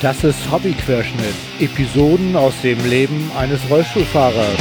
[0.00, 1.34] Das ist Hobbyquerschnitt.
[1.58, 4.60] Episoden aus dem Leben eines Rollstuhlfahrers.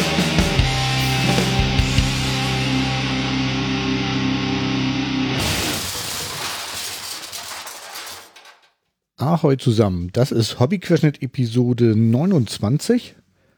[9.18, 10.10] Ahoi zusammen.
[10.12, 13.16] Das ist Hobbyquerschnitt Episode 29.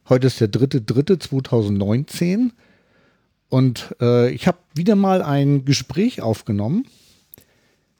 [0.09, 2.50] Heute ist der 3.3.2019.
[3.48, 6.86] Und äh, ich habe wieder mal ein Gespräch aufgenommen.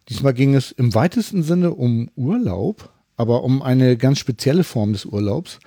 [0.10, 5.06] Diesmal ging es im weitesten Sinne um Urlaub aber um eine ganz spezielle Form des
[5.06, 5.60] Urlaubs.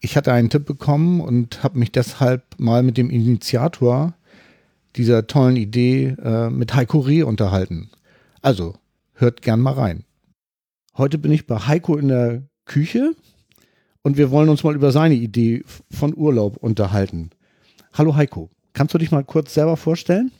[0.00, 4.14] Ich hatte einen Tipp bekommen und habe mich deshalb mal mit dem Initiator
[4.96, 7.90] dieser tollen Idee äh, mit Heiko Reh unterhalten.
[8.42, 8.74] Also,
[9.14, 10.02] hört gern mal rein.
[10.96, 13.14] Heute bin ich bei Heiko in der Küche
[14.02, 17.30] und wir wollen uns mal über seine Idee von Urlaub unterhalten.
[17.92, 20.32] Hallo Heiko, kannst du dich mal kurz selber vorstellen?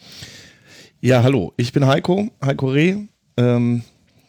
[1.00, 2.96] Ja, hallo, ich bin Heiko, Heiko Reh,
[3.36, 3.84] ähm,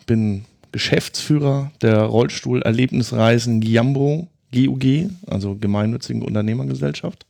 [0.05, 7.25] bin Geschäftsführer der Rollstuhl-Erlebnisreisen Giambo GUG, also gemeinnützige Unternehmergesellschaft.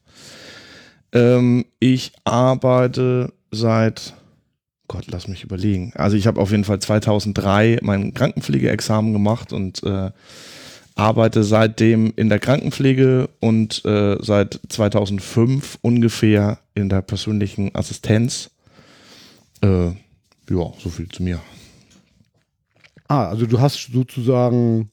[1.12, 4.14] Ähm, ich arbeite seit,
[4.88, 5.92] Gott, lass mich überlegen.
[5.96, 10.12] Also ich habe auf jeden Fall 2003 mein Krankenpflegeexamen gemacht und äh,
[10.96, 18.52] arbeite seitdem in der Krankenpflege und äh, seit 2005 ungefähr in der persönlichen Assistenz.
[19.62, 19.88] Äh,
[20.50, 21.42] ja, so viel zu mir.
[23.08, 24.92] Ah, also du hast sozusagen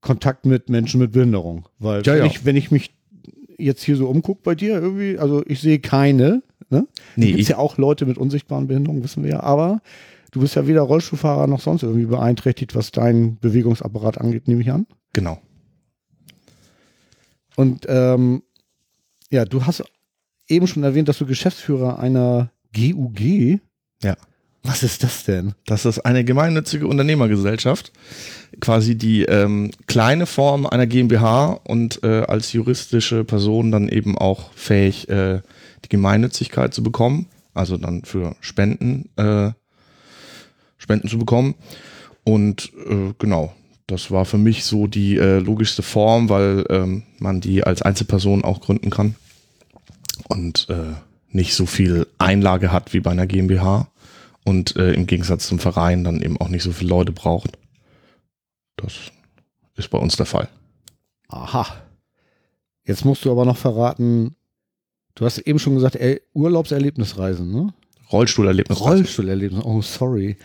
[0.00, 1.68] Kontakt mit Menschen mit Behinderung.
[1.78, 2.26] Weil ja, wenn, ja.
[2.26, 2.94] Ich, wenn ich mich
[3.58, 6.42] jetzt hier so umgucke bei dir irgendwie, also ich sehe keine.
[6.70, 6.86] Ne?
[7.16, 9.80] Nee, gibt ja auch Leute mit unsichtbaren Behinderungen, wissen wir ja, aber
[10.32, 14.70] du bist ja weder Rollstuhlfahrer noch sonst irgendwie beeinträchtigt, was deinen Bewegungsapparat angeht, nehme ich
[14.70, 14.86] an.
[15.14, 15.40] Genau.
[17.56, 18.42] Und ähm,
[19.30, 19.82] ja, du hast
[20.46, 23.60] eben schon erwähnt, dass du Geschäftsführer einer GUG
[24.02, 24.16] ja.
[24.68, 25.54] Was ist das denn?
[25.64, 27.90] Das ist eine gemeinnützige Unternehmergesellschaft,
[28.60, 34.52] quasi die ähm, kleine Form einer GmbH und äh, als juristische Person dann eben auch
[34.52, 35.40] fähig, äh,
[35.86, 39.52] die Gemeinnützigkeit zu bekommen, also dann für Spenden, äh,
[40.76, 41.54] Spenden zu bekommen.
[42.22, 43.54] Und äh, genau,
[43.86, 48.44] das war für mich so die äh, logischste Form, weil ähm, man die als Einzelperson
[48.44, 49.14] auch gründen kann
[50.28, 50.92] und äh,
[51.30, 53.88] nicht so viel Einlage hat wie bei einer GmbH
[54.48, 57.58] und äh, im Gegensatz zum Verein dann eben auch nicht so viele Leute braucht.
[58.76, 58.94] Das
[59.76, 60.48] ist bei uns der Fall.
[61.28, 61.66] Aha.
[62.84, 64.34] Jetzt musst du aber noch verraten,
[65.14, 67.74] du hast eben schon gesagt, ey, Urlaubserlebnisreisen, ne?
[68.10, 68.90] Rollstuhlerlebnisreisen.
[68.90, 70.38] Rollstuhlerlebnis, oh sorry.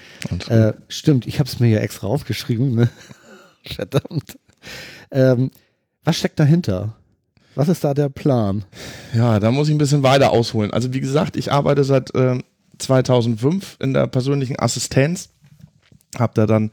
[0.50, 2.76] Äh, stimmt, ich habe es mir ja extra aufgeschrieben.
[2.76, 2.90] Ne?
[3.66, 4.38] Verdammt.
[5.12, 5.50] Ähm,
[6.04, 6.98] was steckt dahinter?
[7.56, 8.66] Was ist da der Plan?
[9.14, 10.72] Ja, da muss ich ein bisschen weiter ausholen.
[10.72, 12.40] Also wie gesagt, ich arbeite seit äh,
[12.78, 15.30] 2005 in der persönlichen Assistenz,
[16.18, 16.72] habe da dann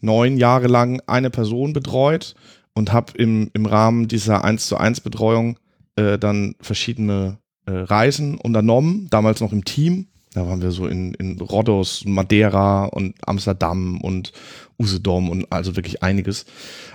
[0.00, 2.34] neun Jahre lang eine Person betreut
[2.74, 5.58] und habe im, im Rahmen dieser 1 zu 1 Betreuung
[5.96, 10.06] äh, dann verschiedene äh, Reisen unternommen, damals noch im Team.
[10.34, 14.32] Da waren wir so in, in Rhodos, Madeira und Amsterdam und
[14.78, 16.44] Usedom und also wirklich einiges.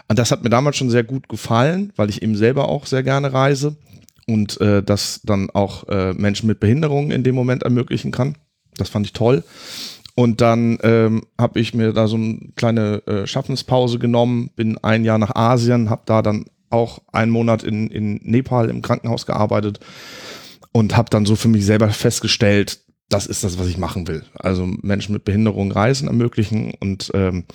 [0.08, 3.04] Und das hat mir damals schon sehr gut gefallen, weil ich eben selber auch sehr
[3.04, 3.76] gerne reise
[4.28, 8.38] und äh, das dann auch äh, Menschen mit Behinderungen in dem Moment ermöglichen kann.
[8.78, 9.44] Das fand ich toll.
[10.16, 15.04] Und dann ähm, habe ich mir da so eine kleine äh, Schaffenspause genommen, bin ein
[15.04, 19.80] Jahr nach Asien, habe da dann auch einen Monat in, in Nepal im Krankenhaus gearbeitet
[20.72, 24.24] und habe dann so für mich selber festgestellt, das ist das, was ich machen will.
[24.36, 27.46] Also Menschen mit Behinderung Reisen ermöglichen und ähm,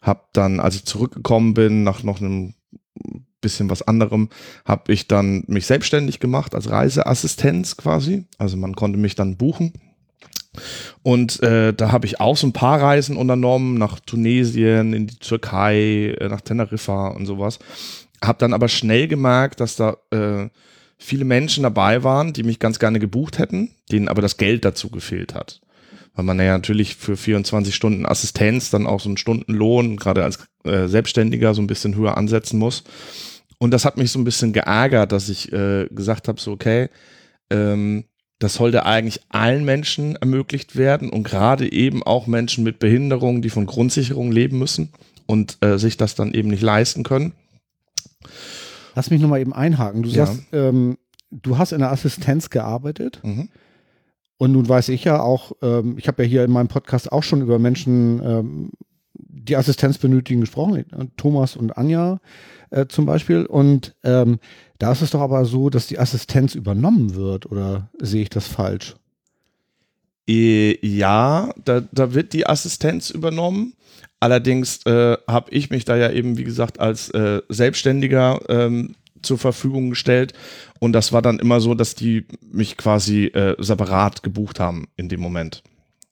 [0.00, 2.54] habe dann, als ich zurückgekommen bin, nach noch einem
[3.46, 4.28] bisschen was anderem,
[4.64, 8.24] habe ich dann mich selbstständig gemacht als Reiseassistenz quasi.
[8.38, 9.72] Also man konnte mich dann buchen
[11.02, 15.16] und äh, da habe ich auch so ein paar Reisen unternommen, nach Tunesien, in die
[15.16, 17.58] Türkei, äh, nach Teneriffa und sowas.
[18.22, 20.48] Habe dann aber schnell gemerkt, dass da äh,
[20.98, 24.90] viele Menschen dabei waren, die mich ganz gerne gebucht hätten, denen aber das Geld dazu
[24.90, 25.60] gefehlt hat.
[26.14, 30.38] Weil man ja natürlich für 24 Stunden Assistenz dann auch so einen Stundenlohn, gerade als
[30.64, 32.84] äh, Selbstständiger, so ein bisschen höher ansetzen muss.
[33.58, 36.88] Und das hat mich so ein bisschen geärgert, dass ich äh, gesagt habe, so okay,
[37.50, 38.04] ähm,
[38.38, 43.50] das sollte eigentlich allen Menschen ermöglicht werden und gerade eben auch Menschen mit Behinderungen, die
[43.50, 44.92] von Grundsicherung leben müssen
[45.26, 47.32] und äh, sich das dann eben nicht leisten können.
[48.94, 50.02] Lass mich nochmal eben einhaken.
[50.02, 50.26] Du ja.
[50.26, 50.98] sagst, ähm,
[51.30, 53.20] du hast in der Assistenz gearbeitet.
[53.22, 53.48] Mhm.
[54.38, 57.22] Und nun weiß ich ja auch, ähm, ich habe ja hier in meinem Podcast auch
[57.22, 58.70] schon über Menschen, ähm,
[59.18, 60.84] die Assistenz benötigen, gesprochen.
[61.16, 62.20] Thomas und Anja
[62.70, 63.46] äh, zum Beispiel.
[63.46, 64.38] Und ähm,
[64.78, 68.46] da ist es doch aber so, dass die Assistenz übernommen wird, oder sehe ich das
[68.46, 68.96] falsch?
[70.28, 73.74] Äh, ja, da, da wird die Assistenz übernommen,
[74.18, 79.38] Allerdings äh, habe ich mich da ja eben, wie gesagt, als äh, Selbstständiger ähm, zur
[79.38, 80.32] Verfügung gestellt.
[80.80, 85.08] Und das war dann immer so, dass die mich quasi äh, separat gebucht haben in
[85.08, 85.62] dem Moment.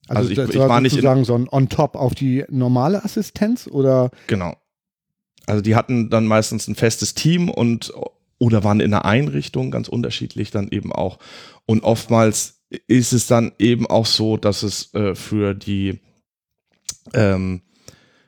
[0.09, 3.05] Also, also ich, das ich war, nicht sozusagen so ein on top auf die normale
[3.05, 4.11] Assistenz oder?
[4.27, 4.55] Genau.
[5.47, 7.93] Also die hatten dann meistens ein festes Team und
[8.39, 11.19] oder waren in einer Einrichtung, ganz unterschiedlich dann eben auch.
[11.67, 16.01] Und oftmals ist es dann eben auch so, dass es äh, für die
[17.12, 17.62] ähm,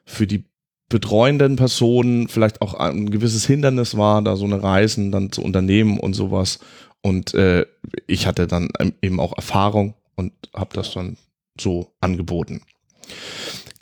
[0.05, 0.44] für die
[0.88, 5.99] betreuenden Personen vielleicht auch ein gewisses Hindernis war, da so eine Reisen dann zu unternehmen
[5.99, 6.61] und sowas.
[7.02, 7.67] Und äh,
[8.06, 8.70] ich hatte dann
[9.02, 11.17] eben auch Erfahrung und habe das dann
[11.60, 12.62] so angeboten.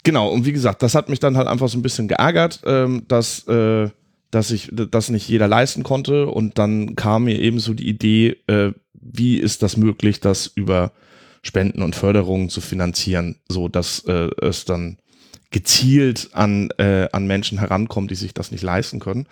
[0.03, 3.03] Genau, und wie gesagt, das hat mich dann halt einfach so ein bisschen geärgert, ähm,
[3.07, 3.89] dass, äh,
[4.29, 6.27] dass ich das nicht jeder leisten konnte.
[6.27, 10.91] Und dann kam mir eben so die Idee, äh, wie ist das möglich, das über
[11.41, 14.97] Spenden und Förderungen zu finanzieren, so dass äh, es dann
[15.51, 19.27] gezielt an, äh, an Menschen herankommt, die sich das nicht leisten können.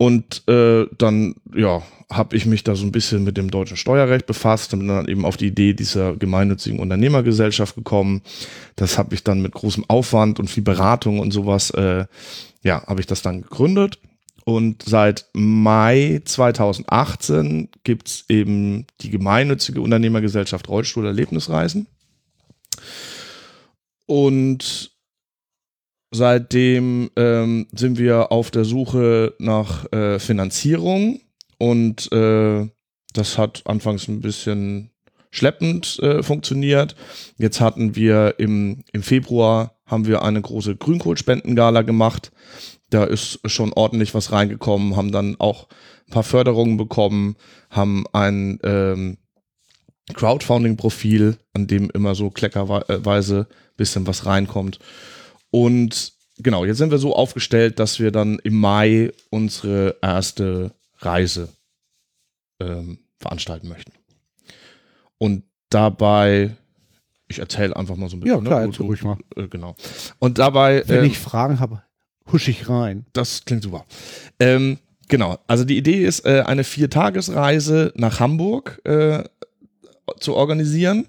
[0.00, 4.24] Und äh, dann, ja, habe ich mich da so ein bisschen mit dem deutschen Steuerrecht
[4.24, 8.22] befasst und bin dann eben auf die Idee dieser gemeinnützigen Unternehmergesellschaft gekommen.
[8.76, 12.06] Das habe ich dann mit großem Aufwand und viel Beratung und sowas, äh,
[12.62, 13.98] ja, habe ich das dann gegründet.
[14.46, 21.88] Und seit Mai 2018 gibt's eben die gemeinnützige Unternehmergesellschaft Rollstuhl Erlebnisreisen.
[24.06, 24.92] Und
[26.12, 31.20] Seitdem ähm, sind wir auf der Suche nach äh, Finanzierung
[31.58, 32.68] und äh,
[33.12, 34.90] das hat anfangs ein bisschen
[35.30, 36.96] schleppend äh, funktioniert.
[37.38, 42.32] Jetzt hatten wir im, im Februar haben wir eine große Grünkohlspendengala gemacht.
[42.90, 45.68] Da ist schon ordentlich was reingekommen, haben dann auch
[46.08, 47.36] ein paar Förderungen bekommen,
[47.70, 49.18] haben ein ähm,
[50.12, 53.46] Crowdfunding-Profil, an dem immer so kleckerweise
[53.76, 54.80] bisschen was reinkommt.
[55.50, 61.48] Und genau, jetzt sind wir so aufgestellt, dass wir dann im Mai unsere erste Reise
[62.60, 63.92] ähm, veranstalten möchten.
[65.18, 66.56] Und dabei,
[67.28, 68.38] ich erzähle einfach mal so ein bisschen.
[68.38, 68.66] Ja, klar, ne?
[68.66, 69.18] erzähl ruhig mal.
[69.36, 69.74] Äh, genau.
[70.18, 70.82] Und dabei.
[70.86, 71.82] Wenn ähm, ich Fragen habe,
[72.32, 73.06] husch ich rein.
[73.12, 73.84] Das klingt super.
[74.38, 79.24] Ähm, genau, also die Idee ist, äh, eine Viertagesreise nach Hamburg äh,
[80.18, 81.06] zu organisieren.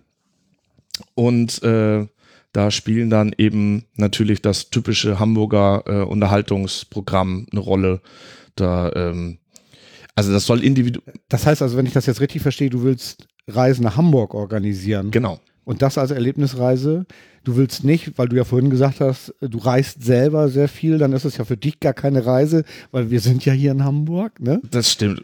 [1.16, 2.08] Und äh,
[2.52, 8.02] da spielen dann eben natürlich das typische Hamburger äh, Unterhaltungsprogramm eine Rolle.
[8.56, 9.38] Da, ähm,
[10.16, 11.14] also das soll individuell.
[11.30, 15.12] Das heißt also, wenn ich das jetzt richtig verstehe, du willst Reisen nach Hamburg organisieren.
[15.12, 15.40] Genau.
[15.64, 17.06] Und das als Erlebnisreise.
[17.44, 21.14] Du willst nicht, weil du ja vorhin gesagt hast, du reist selber sehr viel, dann
[21.14, 24.40] ist es ja für dich gar keine Reise, weil wir sind ja hier in Hamburg,
[24.40, 24.62] ne?
[24.70, 25.24] Das stimmt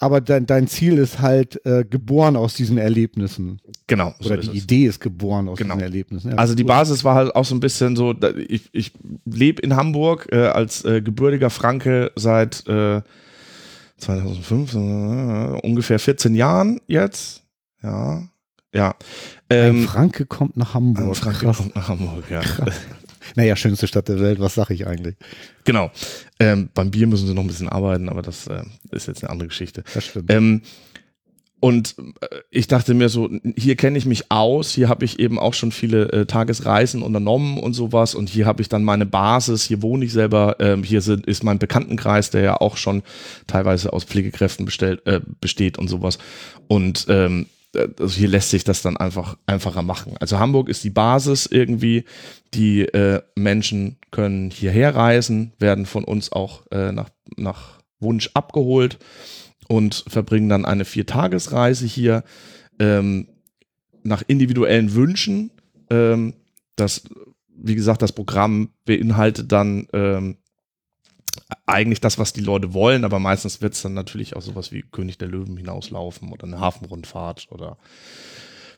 [0.00, 3.60] aber dein, dein Ziel ist halt äh, geboren aus diesen Erlebnissen.
[3.86, 4.14] Genau.
[4.20, 4.64] So Oder die es.
[4.64, 5.74] Idee ist geboren aus genau.
[5.74, 6.30] diesen Erlebnissen.
[6.30, 8.14] Ja, also die Basis war halt auch so ein bisschen so,
[8.48, 8.92] ich, ich
[9.24, 13.02] lebe in Hamburg äh, als äh, gebürtiger Franke seit äh,
[13.98, 14.76] 2005, äh,
[15.66, 17.42] ungefähr 14 Jahren jetzt.
[17.82, 18.22] Ja.
[18.72, 18.94] Ja.
[19.50, 21.08] Ähm, ein Franke kommt nach Hamburg.
[21.08, 21.56] Ein Franke Krass.
[21.56, 22.40] kommt nach Hamburg, ja.
[22.40, 22.74] Krass.
[23.36, 25.16] Naja, schönste Stadt der Welt, was sage ich eigentlich?
[25.64, 25.90] Genau.
[26.40, 29.30] Ähm, beim Bier müssen sie noch ein bisschen arbeiten, aber das äh, ist jetzt eine
[29.30, 29.84] andere Geschichte.
[29.94, 30.32] Das stimmt.
[30.32, 30.62] Ähm,
[31.60, 35.38] und äh, ich dachte mir so, hier kenne ich mich aus, hier habe ich eben
[35.38, 39.64] auch schon viele äh, Tagesreisen unternommen und sowas und hier habe ich dann meine Basis,
[39.64, 43.02] hier wohne ich selber, ähm, hier sind, ist mein Bekanntenkreis, der ja auch schon
[43.46, 46.18] teilweise aus Pflegekräften bestellt, äh, besteht und sowas.
[46.68, 50.16] Und ähm, also hier lässt sich das dann einfach einfacher machen.
[50.20, 52.04] Also Hamburg ist die Basis irgendwie.
[52.54, 58.98] Die äh, Menschen können hierher reisen, werden von uns auch äh, nach, nach Wunsch abgeholt
[59.68, 62.24] und verbringen dann eine Viertagesreise hier
[62.78, 63.28] ähm,
[64.02, 65.50] nach individuellen Wünschen.
[65.90, 66.34] Ähm,
[66.76, 67.02] das,
[67.48, 70.38] wie gesagt, das Programm beinhaltet dann ähm,
[71.66, 74.82] eigentlich das, was die Leute wollen, aber meistens wird es dann natürlich auch sowas wie
[74.82, 77.78] König der Löwen hinauslaufen oder eine Hafenrundfahrt oder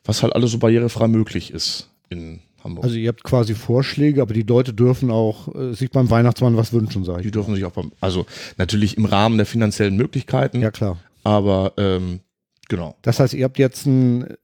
[0.03, 2.85] was halt alles so barrierefrei möglich ist in Hamburg.
[2.85, 6.73] Also ihr habt quasi Vorschläge, aber die Leute dürfen auch äh, sich beim Weihnachtsmann was
[6.73, 7.27] wünschen, sage ich.
[7.27, 8.25] Die dürfen sich auch beim, also
[8.57, 10.61] natürlich im Rahmen der finanziellen Möglichkeiten.
[10.61, 10.97] Ja, klar.
[11.23, 12.21] Aber ähm,
[12.67, 12.95] genau.
[13.01, 14.35] Das heißt, ihr habt jetzt ein,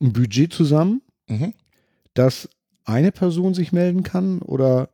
[0.00, 1.54] ein Budget zusammen, mhm.
[2.14, 2.48] dass
[2.84, 4.88] eine Person sich melden kann oder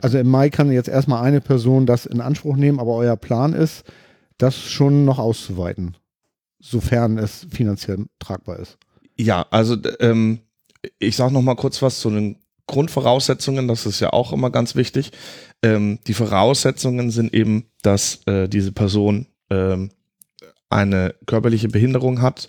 [0.00, 3.52] also im Mai kann jetzt erstmal eine Person das in Anspruch nehmen, aber euer Plan
[3.52, 3.84] ist,
[4.38, 5.96] das schon noch auszuweiten,
[6.60, 8.78] sofern es finanziell tragbar ist.
[9.16, 10.40] Ja, also ähm,
[10.98, 14.74] ich sage noch mal kurz was zu den Grundvoraussetzungen, das ist ja auch immer ganz
[14.74, 15.12] wichtig.
[15.62, 19.90] Ähm, die Voraussetzungen sind eben, dass äh, diese Person ähm,
[20.70, 22.48] eine körperliche Behinderung hat,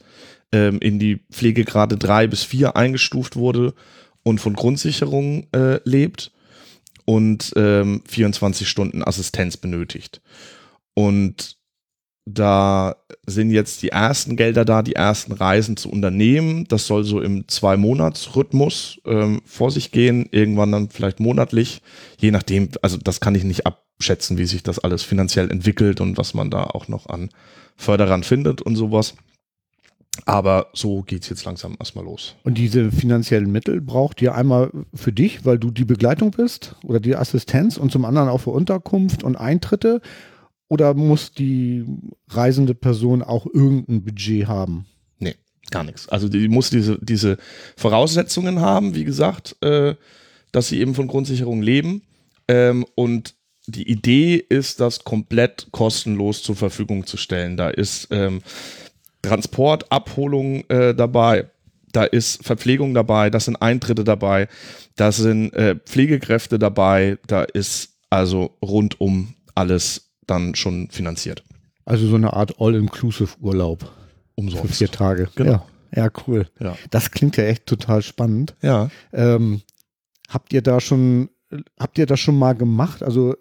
[0.52, 3.74] ähm, in die Pflegegrade drei bis vier eingestuft wurde
[4.24, 6.32] und von Grundsicherung äh, lebt
[7.06, 10.22] und ähm, 24 Stunden Assistenz benötigt.
[10.94, 11.58] Und
[12.26, 12.96] da
[13.26, 16.66] sind jetzt die ersten Gelder da, die ersten Reisen zu unternehmen.
[16.70, 21.82] Das soll so im Zwei-Monats-Rhythmus ähm, vor sich gehen, irgendwann dann vielleicht monatlich,
[22.18, 26.18] je nachdem, also das kann ich nicht abschätzen, wie sich das alles finanziell entwickelt und
[26.18, 27.30] was man da auch noch an
[27.76, 29.16] Förderern findet und sowas.
[30.26, 32.36] Aber so geht's jetzt langsam erstmal los.
[32.44, 37.00] Und diese finanziellen Mittel braucht ihr einmal für dich, weil du die Begleitung bist oder
[37.00, 40.02] die Assistenz und zum anderen auch für Unterkunft und Eintritte?
[40.70, 41.86] Oder muss die
[42.30, 44.86] reisende Person auch irgendein Budget haben?
[45.20, 45.36] Nee,
[45.72, 46.08] gar nichts.
[46.10, 47.38] Also die muss diese, diese
[47.76, 49.96] Voraussetzungen haben, wie gesagt, äh,
[50.52, 52.04] dass sie eben von Grundsicherung leben.
[52.48, 53.36] Ähm, und
[53.68, 57.58] die Idee ist, das komplett kostenlos zur Verfügung zu stellen.
[57.58, 58.42] Da ist ähm,
[59.24, 61.50] Transport, Abholung äh, dabei.
[61.92, 64.48] Da ist Verpflegung dabei, da sind Eintritte dabei,
[64.96, 71.44] da sind äh, Pflegekräfte dabei, da ist also rundum alles dann schon finanziert.
[71.86, 73.92] Also so eine Art All-Inclusive-Urlaub.
[74.36, 74.66] Umsonst.
[74.66, 75.30] Für vier Tage.
[75.36, 75.66] Genau.
[75.92, 76.48] Ja, ja cool.
[76.60, 76.76] Ja.
[76.90, 78.56] Das klingt ja echt total spannend.
[78.62, 78.90] Ja.
[79.12, 79.62] Ähm,
[80.30, 81.30] habt ihr da schon,
[81.80, 83.04] habt ihr das schon mal gemacht?
[83.04, 83.36] Also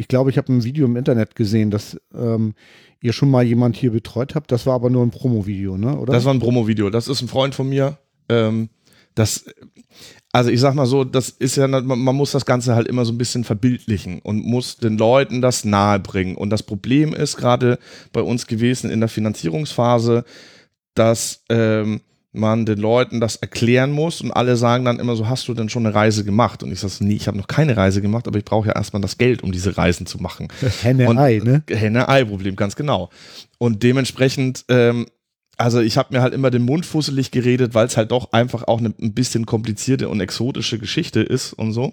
[0.00, 2.54] ich glaube, ich habe ein Video im Internet gesehen, dass ähm,
[3.02, 4.50] ihr schon mal jemand hier betreut habt.
[4.50, 5.94] Das war aber nur ein Promo-Video, ne?
[5.94, 6.14] Oder?
[6.14, 6.88] Das war ein Promo-Video.
[6.88, 7.98] Das ist ein Freund von mir.
[8.30, 8.70] Ähm,
[9.14, 9.44] das,
[10.32, 13.04] also ich sag mal so, das ist ja, man, man muss das Ganze halt immer
[13.04, 16.34] so ein bisschen verbildlichen und muss den Leuten das nahebringen.
[16.34, 17.78] Und das Problem ist gerade
[18.14, 20.24] bei uns gewesen in der Finanzierungsphase,
[20.94, 22.00] dass ähm,
[22.32, 25.68] man den Leuten das erklären muss und alle sagen dann immer so, hast du denn
[25.68, 26.62] schon eine Reise gemacht?
[26.62, 29.02] Und ich sage, nee, ich habe noch keine Reise gemacht, aber ich brauche ja erstmal
[29.02, 30.48] das Geld, um diese Reisen zu machen.
[30.82, 31.62] Henne-Ei, ne?
[31.68, 33.10] Henne-Ei-Problem, ganz genau.
[33.58, 35.06] Und dementsprechend, ähm,
[35.56, 38.62] also ich habe mir halt immer den Mund fusselig geredet, weil es halt doch einfach
[38.68, 41.92] auch eine, ein bisschen komplizierte und exotische Geschichte ist und so,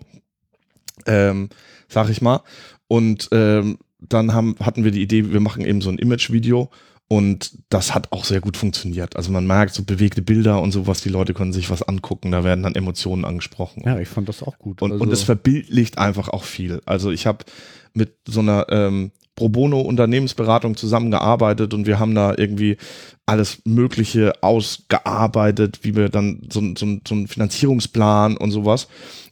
[1.08, 1.50] ähm,
[1.88, 2.44] sag ich mal.
[2.88, 6.70] Und ähm, dann haben, hatten wir die Idee, wir machen eben so ein Image-Video
[7.10, 9.16] und das hat auch sehr gut funktioniert.
[9.16, 12.44] Also man merkt so bewegte Bilder und sowas, die Leute können sich was angucken, da
[12.44, 13.84] werden dann Emotionen angesprochen.
[13.86, 14.82] Ja, ich fand das auch gut.
[14.82, 16.82] Und, also, und es verbildlicht einfach auch viel.
[16.86, 17.46] Also ich habe
[17.94, 22.78] mit so einer ähm, Pro Bono Unternehmensberatung zusammengearbeitet und wir haben da irgendwie
[23.26, 28.88] alles Mögliche ausgearbeitet, wie wir dann so, so, so einen Finanzierungsplan und sowas.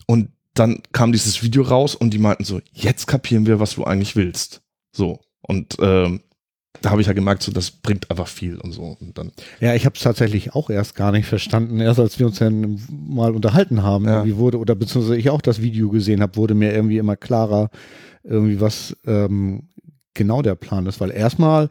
[0.05, 3.83] Und dann kam dieses Video raus und die meinten so, jetzt kapieren wir, was du
[3.83, 4.61] eigentlich willst.
[4.93, 5.19] So.
[5.41, 6.21] Und ähm,
[6.85, 8.95] da habe ich ja gemerkt, so das bringt einfach viel und so.
[8.99, 11.79] Und dann ja, ich habe es tatsächlich auch erst gar nicht verstanden.
[11.79, 14.17] Erst als wir uns dann mal unterhalten haben, Ja.
[14.17, 17.69] irgendwie wurde, oder beziehungsweise ich auch das Video gesehen habe, wurde mir irgendwie immer klarer,
[18.23, 19.63] irgendwie was ähm,
[20.13, 20.99] genau der Plan ist.
[21.01, 21.69] Weil erstmal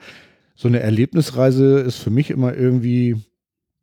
[0.56, 3.16] so eine Erlebnisreise ist für mich immer irgendwie,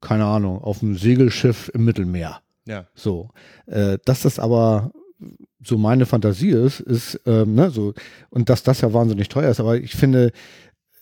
[0.01, 2.41] keine Ahnung, auf einem Segelschiff im Mittelmeer.
[2.65, 2.87] ja.
[2.93, 3.29] So.
[3.67, 4.91] Äh, dass das aber
[5.63, 7.93] so meine Fantasie ist, ist, ähm, ne, so,
[8.31, 9.59] und dass das ja wahnsinnig teuer ist.
[9.59, 10.31] Aber ich finde,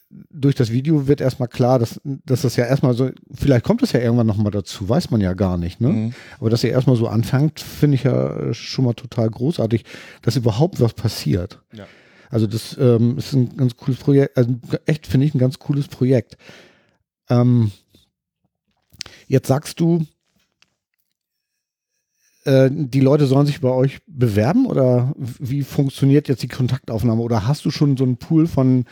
[0.09, 3.91] durch das Video wird erstmal klar, dass, dass das ja erstmal so, vielleicht kommt es
[3.91, 5.89] ja irgendwann nochmal dazu, weiß man ja gar nicht, ne?
[5.89, 6.13] Mhm.
[6.39, 9.85] Aber dass ihr erstmal so anfängt, finde ich ja äh, schon mal total großartig,
[10.21, 11.61] dass überhaupt was passiert.
[11.73, 11.85] Ja.
[12.29, 15.87] Also das ähm, ist ein ganz cooles Projekt, also echt finde ich ein ganz cooles
[15.87, 16.37] Projekt.
[17.29, 17.71] Ähm,
[19.27, 20.05] jetzt sagst du,
[22.45, 27.21] äh, die Leute sollen sich bei euch bewerben oder wie funktioniert jetzt die Kontaktaufnahme?
[27.21, 28.85] Oder hast du schon so einen Pool von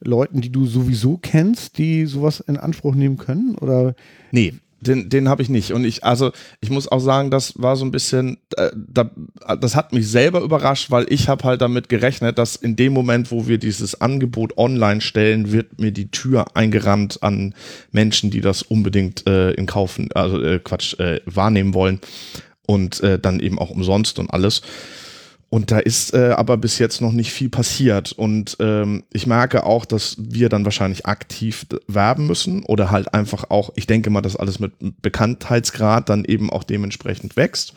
[0.00, 3.54] Leuten, die du sowieso kennst, die sowas in Anspruch nehmen können?
[3.56, 3.94] Oder
[4.30, 5.72] Nee, den, den habe ich nicht.
[5.72, 9.10] Und ich, also ich muss auch sagen, das war so ein bisschen, äh, da,
[9.60, 13.30] das hat mich selber überrascht, weil ich habe halt damit gerechnet, dass in dem Moment,
[13.30, 17.54] wo wir dieses Angebot online stellen, wird mir die Tür eingerannt an
[17.92, 22.00] Menschen, die das unbedingt äh, in Kaufen, also äh, Quatsch, äh, wahrnehmen wollen
[22.66, 24.62] und äh, dann eben auch umsonst und alles.
[25.50, 28.12] Und da ist äh, aber bis jetzt noch nicht viel passiert.
[28.12, 33.50] Und ähm, ich merke auch, dass wir dann wahrscheinlich aktiv werben müssen oder halt einfach
[33.50, 37.74] auch, ich denke mal, dass alles mit Bekanntheitsgrad dann eben auch dementsprechend wächst.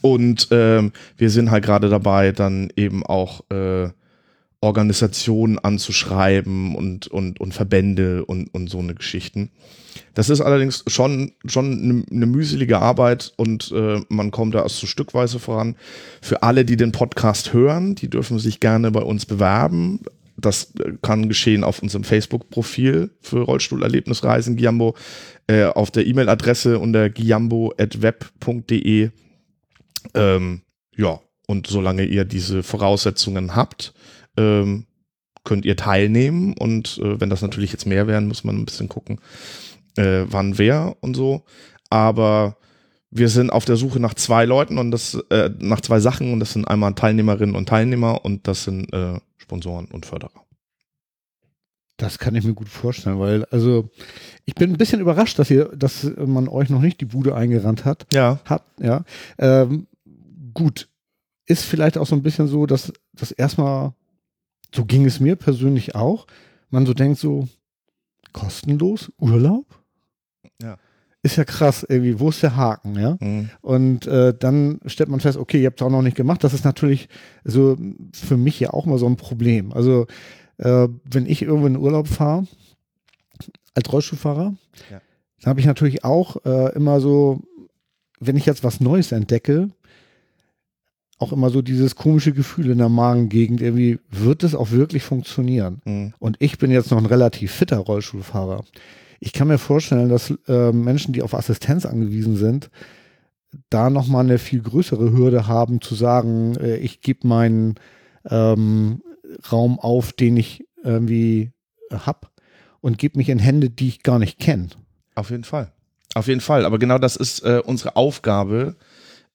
[0.00, 3.90] Und ähm, wir sind halt gerade dabei, dann eben auch äh,
[4.62, 9.50] Organisationen anzuschreiben und, und, und Verbände und, und so eine Geschichten.
[10.14, 14.78] Das ist allerdings schon, schon eine, eine mühselige Arbeit und äh, man kommt da erst
[14.78, 15.76] so stückweise voran.
[16.20, 20.00] Für alle, die den Podcast hören, die dürfen sich gerne bei uns bewerben.
[20.36, 24.94] Das äh, kann geschehen auf unserem Facebook-Profil für Rollstuhlerlebnisreisen Giambo,
[25.46, 29.10] äh, auf der E-Mail-Adresse unter giambo.web.de.
[30.14, 30.60] Ähm,
[30.96, 33.92] ja, und solange ihr diese Voraussetzungen habt,
[34.36, 34.86] ähm,
[35.44, 36.54] könnt ihr teilnehmen.
[36.58, 39.20] Und äh, wenn das natürlich jetzt mehr werden, muss man ein bisschen gucken,
[39.96, 41.44] äh, wann wer und so.
[41.90, 42.56] Aber
[43.10, 46.40] wir sind auf der Suche nach zwei Leuten und das äh, nach zwei Sachen und
[46.40, 50.44] das sind einmal Teilnehmerinnen und Teilnehmer und das sind äh, Sponsoren und Förderer.
[51.96, 53.88] Das kann ich mir gut vorstellen, weil also
[54.44, 57.84] ich bin ein bisschen überrascht, dass ihr, dass man euch noch nicht die Bude eingerannt
[57.84, 58.06] hat.
[58.12, 58.40] Ja.
[58.44, 59.04] Hat, ja.
[59.38, 59.86] Ähm,
[60.52, 60.88] gut,
[61.46, 63.94] ist vielleicht auch so ein bisschen so, dass das erstmal,
[64.74, 66.26] so ging es mir persönlich auch,
[66.70, 67.48] man so denkt so,
[68.32, 69.66] kostenlos Urlaub?
[71.24, 73.16] Ist ja krass, irgendwie, wo ist der Haken, ja?
[73.18, 73.48] Mhm.
[73.62, 76.44] Und äh, dann stellt man fest, okay, ihr habt es auch noch nicht gemacht.
[76.44, 77.08] Das ist natürlich
[77.44, 77.78] so
[78.12, 79.72] für mich ja auch mal so ein Problem.
[79.72, 80.06] Also,
[80.58, 82.46] äh, wenn ich irgendwo in Urlaub fahre,
[83.74, 84.54] als Rollstuhlfahrer,
[84.90, 85.00] Ja.
[85.40, 87.40] dann habe ich natürlich auch äh, immer so,
[88.20, 89.70] wenn ich jetzt was Neues entdecke,
[91.18, 95.80] auch immer so dieses komische Gefühl in der Magengegend, irgendwie, wird es auch wirklich funktionieren?
[95.86, 96.12] Mhm.
[96.18, 98.62] Und ich bin jetzt noch ein relativ fitter Rollstuhlfahrer.
[99.24, 102.68] Ich kann mir vorstellen, dass äh, Menschen, die auf Assistenz angewiesen sind,
[103.70, 107.76] da nochmal eine viel größere Hürde haben zu sagen, äh, ich gebe meinen
[108.28, 109.02] ähm,
[109.50, 111.52] Raum auf, den ich irgendwie
[111.90, 112.32] hab
[112.82, 114.68] und gebe mich in Hände, die ich gar nicht kenne.
[115.14, 115.72] Auf jeden Fall.
[116.14, 116.66] Auf jeden Fall.
[116.66, 118.76] Aber genau das ist äh, unsere Aufgabe,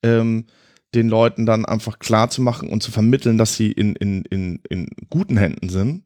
[0.03, 0.45] ähm,
[0.93, 4.59] den Leuten dann einfach klar zu machen und zu vermitteln, dass sie in, in, in,
[4.69, 6.03] in guten Händen sind.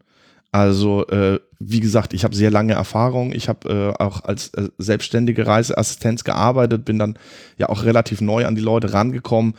[0.54, 3.34] Also, äh, wie gesagt, ich habe sehr lange Erfahrung.
[3.34, 7.18] Ich habe äh, auch als äh, selbstständige Reiseassistenz gearbeitet, bin dann
[7.58, 9.56] ja auch relativ neu an die Leute rangekommen.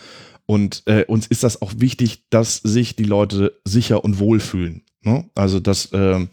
[0.47, 4.83] Und äh, uns ist das auch wichtig, dass sich die Leute sicher und wohl fühlen.
[5.03, 5.29] Ne?
[5.35, 6.29] Also, dass ähm,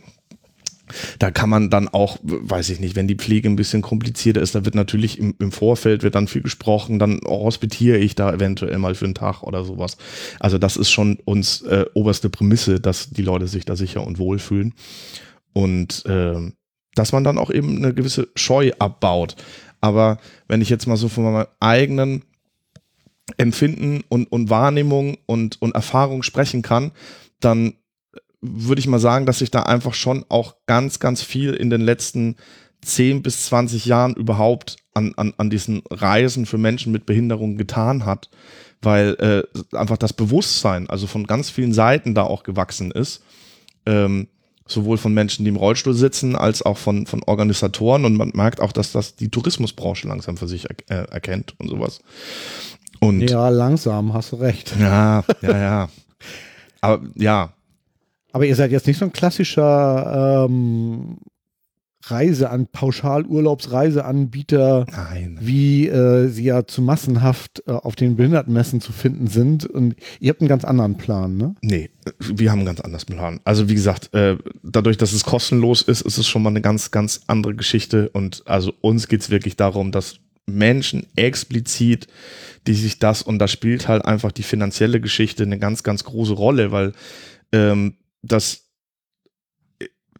[1.19, 4.55] da kann man dann auch, weiß ich nicht, wenn die Pflege ein bisschen komplizierter ist,
[4.55, 8.77] da wird natürlich im, im Vorfeld wird dann viel gesprochen, dann hospitiere ich da eventuell
[8.77, 9.97] mal für einen Tag oder sowas.
[10.39, 14.19] Also das ist schon uns äh, oberste Prämisse, dass die Leute sich da sicher und
[14.19, 14.73] wohl fühlen
[15.53, 16.51] und äh,
[16.95, 19.35] dass man dann auch eben eine gewisse Scheu abbaut.
[19.79, 22.23] Aber wenn ich jetzt mal so von meinem eigenen
[23.37, 26.91] Empfinden und, und Wahrnehmung und, und Erfahrung sprechen kann,
[27.39, 27.73] dann
[28.41, 31.81] würde ich mal sagen, dass sich da einfach schon auch ganz, ganz viel in den
[31.81, 32.35] letzten
[32.83, 38.05] 10 bis 20 Jahren überhaupt an, an, an diesen Reisen für Menschen mit Behinderung getan
[38.05, 38.29] hat,
[38.81, 43.23] weil äh, einfach das Bewusstsein, also von ganz vielen Seiten da auch gewachsen ist,
[43.85, 44.27] ähm,
[44.67, 48.59] sowohl von Menschen, die im Rollstuhl sitzen, als auch von, von Organisatoren und man merkt
[48.59, 51.99] auch, dass das die Tourismusbranche langsam für sich er, äh, erkennt und sowas.
[52.99, 54.73] Und Ja, langsam, hast du recht.
[54.79, 55.89] ja, ja, ja.
[56.81, 57.53] Aber ja,
[58.33, 61.17] Aber ihr seid jetzt nicht so ein klassischer ähm,
[62.03, 65.37] Reise an Pauschalurlaubsreiseanbieter, nein.
[65.39, 69.67] wie äh, sie ja zu massenhaft äh, auf den Behindertenmessen zu finden sind.
[69.67, 71.53] Und ihr habt einen ganz anderen Plan, ne?
[71.61, 73.39] Nee, wir haben einen ganz anders Plan.
[73.43, 76.91] Also wie gesagt, äh, dadurch, dass es kostenlos ist, ist es schon mal eine ganz,
[76.91, 78.09] ganz andere Geschichte.
[78.09, 82.07] Und also uns geht's wirklich darum, dass Menschen explizit,
[82.67, 86.33] die sich das, und da spielt halt einfach die finanzielle Geschichte eine ganz, ganz große
[86.33, 86.93] Rolle, weil
[87.51, 88.71] ähm, das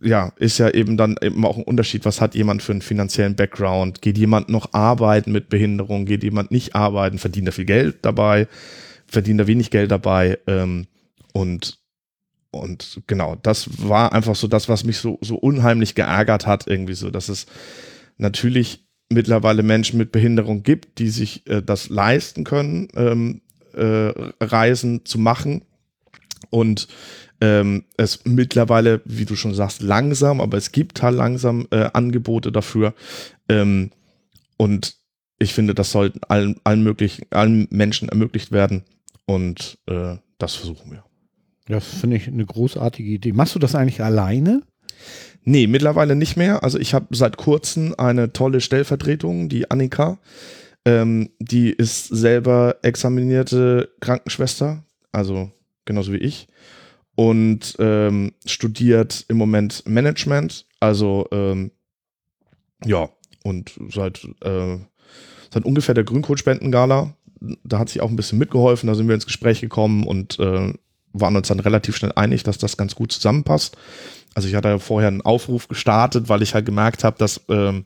[0.01, 2.05] ja, ist ja eben dann eben auch ein Unterschied.
[2.05, 4.01] Was hat jemand für einen finanziellen Background?
[4.01, 6.05] Geht jemand noch arbeiten mit Behinderung?
[6.05, 7.19] Geht jemand nicht arbeiten?
[7.19, 8.47] Verdient er viel Geld dabei?
[9.05, 10.39] Verdient er wenig Geld dabei?
[10.47, 10.87] Ähm,
[11.33, 11.79] und,
[12.49, 16.95] und genau, das war einfach so das, was mich so, so unheimlich geärgert hat, irgendwie
[16.95, 17.45] so, dass es
[18.17, 23.41] natürlich mittlerweile Menschen mit Behinderung gibt, die sich äh, das leisten können, ähm,
[23.73, 24.11] äh,
[24.43, 25.63] Reisen zu machen.
[26.49, 26.87] Und
[27.41, 32.51] ähm, es mittlerweile, wie du schon sagst, langsam, aber es gibt halt langsam äh, Angebote
[32.51, 32.93] dafür.
[33.49, 33.91] Ähm,
[34.57, 34.95] und
[35.39, 38.83] ich finde, das sollten allen, allen möglichen, allen Menschen ermöglicht werden.
[39.25, 41.03] Und äh, das versuchen wir.
[41.67, 43.33] Das finde ich eine großartige Idee.
[43.33, 44.61] Machst du das eigentlich alleine?
[45.43, 46.63] Nee, mittlerweile nicht mehr.
[46.63, 50.19] Also ich habe seit kurzem eine tolle Stellvertretung, die Annika.
[50.85, 55.51] Ähm, die ist selber examinierte Krankenschwester, also
[55.85, 56.47] genauso wie ich.
[57.21, 60.65] Und ähm, studiert im Moment Management.
[60.79, 61.69] Also ähm,
[62.83, 63.09] ja,
[63.43, 64.77] und seit, äh,
[65.53, 67.13] seit ungefähr der Grünkohlspendengala,
[67.63, 70.73] da hat sie auch ein bisschen mitgeholfen, da sind wir ins Gespräch gekommen und äh,
[71.13, 73.77] waren uns dann relativ schnell einig, dass das ganz gut zusammenpasst.
[74.33, 77.85] Also ich hatte ja vorher einen Aufruf gestartet, weil ich halt gemerkt habe, dass ähm,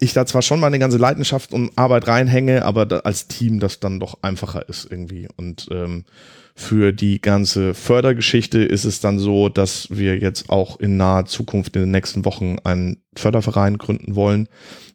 [0.00, 4.00] ich da zwar schon meine ganze Leidenschaft und Arbeit reinhänge, aber als Team das dann
[4.00, 5.28] doch einfacher ist irgendwie.
[5.36, 6.06] Und ähm,
[6.54, 11.74] für die ganze Fördergeschichte ist es dann so, dass wir jetzt auch in naher Zukunft
[11.74, 14.48] in den nächsten Wochen einen Förderverein gründen wollen,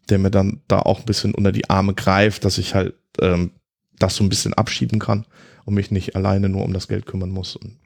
[0.10, 3.52] der mir dann da auch ein bisschen unter die Arme greift, dass ich halt ähm,
[3.98, 5.26] das so ein bisschen abschieben kann
[5.66, 7.58] und mich nicht alleine nur um das Geld kümmern muss.
[7.58, 7.78] Und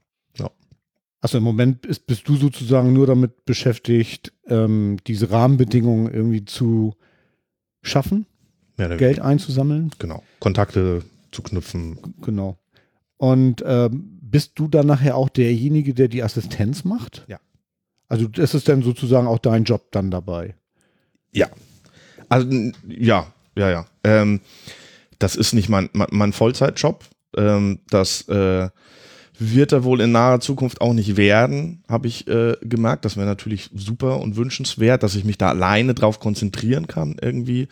[1.24, 6.96] Also im Moment ist, bist du sozusagen nur damit beschäftigt, ähm, diese Rahmenbedingungen irgendwie zu
[7.82, 8.26] schaffen?
[8.76, 9.92] Geld einzusammeln.
[10.00, 10.22] Genau.
[10.40, 11.98] Kontakte zu knüpfen.
[12.22, 12.58] Genau.
[13.17, 17.26] Und ähm, bist du dann nachher auch derjenige, der die Assistenz macht?
[17.28, 17.39] Ja.
[18.08, 20.56] Also das ist dann sozusagen auch dein Job dann dabei.
[21.32, 21.47] Ja.
[22.30, 22.49] Also
[22.88, 23.86] ja, ja, ja.
[24.04, 24.41] Ähm,
[25.19, 27.06] das ist nicht mein, mein, mein Vollzeitjob.
[27.38, 28.69] Ähm, das äh,
[29.39, 33.06] wird er wohl in naher Zukunft auch nicht werden, habe ich äh, gemerkt.
[33.06, 37.67] Das wäre natürlich super und wünschenswert, dass ich mich da alleine drauf konzentrieren kann irgendwie.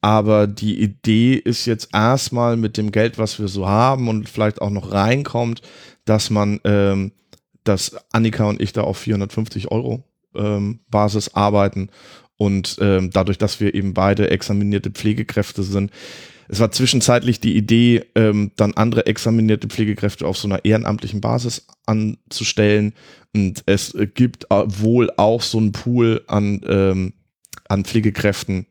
[0.00, 4.62] Aber die Idee ist jetzt erstmal mit dem Geld, was wir so haben und vielleicht
[4.62, 5.62] auch noch reinkommt,
[6.04, 7.12] dass man, ähm,
[7.64, 11.90] dass Annika und ich da auf 450 Euro ähm, Basis arbeiten
[12.36, 15.90] und ähm, dadurch, dass wir eben beide examinierte Pflegekräfte sind,
[16.48, 21.66] es war zwischenzeitlich die Idee, ähm, dann andere examinierte Pflegekräfte auf so einer ehrenamtlichen Basis
[21.84, 22.94] anzustellen.
[23.34, 27.12] Und es gibt äh, wohl auch so einen Pool an, ähm,
[27.68, 28.66] an Pflegekräften,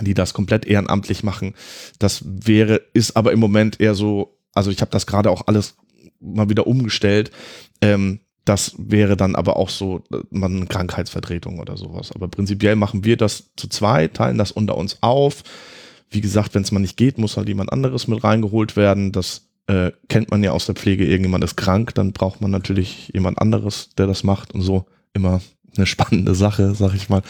[0.00, 1.54] die das komplett ehrenamtlich machen.
[1.98, 5.76] Das wäre, ist aber im Moment eher so, also ich habe das gerade auch alles
[6.20, 7.30] mal wieder umgestellt.
[7.80, 12.12] Ähm, das wäre dann aber auch so, äh, man Krankheitsvertretung oder sowas.
[12.12, 15.42] Aber prinzipiell machen wir das zu zweit, teilen das unter uns auf.
[16.10, 19.12] Wie gesagt, wenn es mal nicht geht, muss halt jemand anderes mit reingeholt werden.
[19.12, 21.04] Das äh, kennt man ja aus der Pflege.
[21.04, 24.86] Irgendjemand ist krank, dann braucht man natürlich jemand anderes, der das macht und so.
[25.12, 25.40] Immer
[25.76, 27.22] eine spannende Sache, sag ich mal.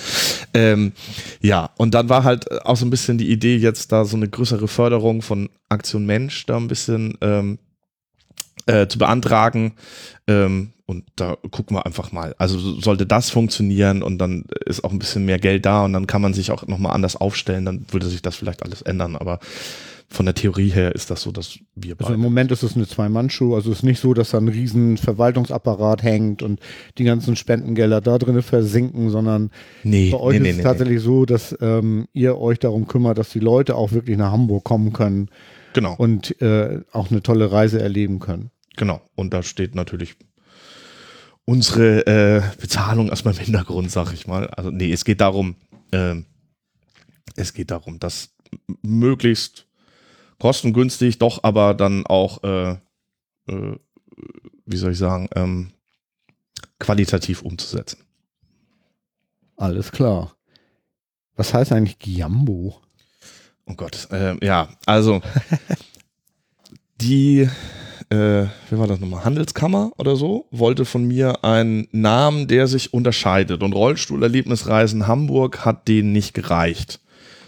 [0.55, 0.93] Ähm,
[1.41, 4.29] ja, und dann war halt auch so ein bisschen die Idee, jetzt da so eine
[4.29, 7.59] größere Förderung von Aktion Mensch da ein bisschen ähm,
[8.67, 9.73] äh, zu beantragen.
[10.27, 12.35] Ähm, und da gucken wir einfach mal.
[12.39, 16.09] Also sollte das funktionieren und dann ist auch ein bisschen mehr Geld da und dann
[16.09, 19.15] kann man sich auch nochmal anders aufstellen, dann würde sich das vielleicht alles ändern.
[19.15, 19.39] Aber
[20.13, 22.15] von der Theorie her ist das so, dass wir Also beide.
[22.15, 24.97] im Moment ist es eine Zwei-Mann-Show, also es ist nicht so, dass da ein riesen
[24.97, 26.59] Verwaltungsapparat hängt und
[26.99, 29.51] die ganzen Spendengelder da drin versinken, sondern
[29.85, 30.69] nee, bei euch nee, ist nee, es nee, nee.
[30.69, 34.65] tatsächlich so, dass ähm, ihr euch darum kümmert, dass die Leute auch wirklich nach Hamburg
[34.65, 35.29] kommen können
[35.75, 38.51] Genau, und äh, auch eine tolle Reise erleben können.
[38.77, 39.01] genau.
[39.15, 40.17] Und da steht natürlich
[41.45, 44.49] unsere äh, Bezahlung erstmal im Hintergrund, sag ich mal.
[44.49, 45.55] Also nee, es geht darum,
[45.93, 46.27] ähm,
[47.37, 48.31] es geht darum, dass
[48.83, 49.67] möglichst
[50.41, 52.71] kostengünstig, doch aber dann auch, äh,
[53.47, 53.77] äh,
[54.67, 55.71] wie soll ich sagen, ähm,
[56.81, 58.01] qualitativ umzusetzen.
[59.57, 60.35] Alles klar.
[61.37, 62.81] Was heißt eigentlich Giambo?
[63.67, 65.21] Oh Gott, äh, ja, also
[67.01, 67.49] die,
[68.09, 72.93] äh, wie war das nochmal, Handelskammer oder so, wollte von mir einen Namen, der sich
[72.93, 73.63] unterscheidet.
[73.63, 77.01] Und Rollstuhlerlebnisreisen Hamburg hat denen nicht gereicht.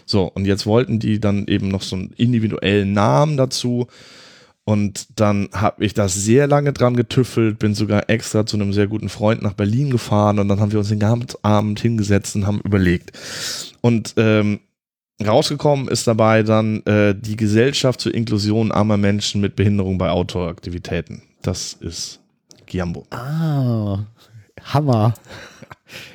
[0.05, 3.87] So, und jetzt wollten die dann eben noch so einen individuellen Namen dazu.
[4.65, 8.87] Und dann habe ich da sehr lange dran getüffelt, bin sogar extra zu einem sehr
[8.87, 12.47] guten Freund nach Berlin gefahren und dann haben wir uns den ganzen Abend hingesetzt und
[12.47, 13.11] haben überlegt.
[13.81, 14.61] Und ähm,
[15.25, 21.23] rausgekommen ist dabei dann äh, die Gesellschaft zur Inklusion armer Menschen mit Behinderung bei Outdoor-Aktivitäten.
[21.41, 22.21] Das ist
[22.65, 23.05] Giambo.
[23.11, 23.99] Ah,
[24.63, 25.13] Hammer.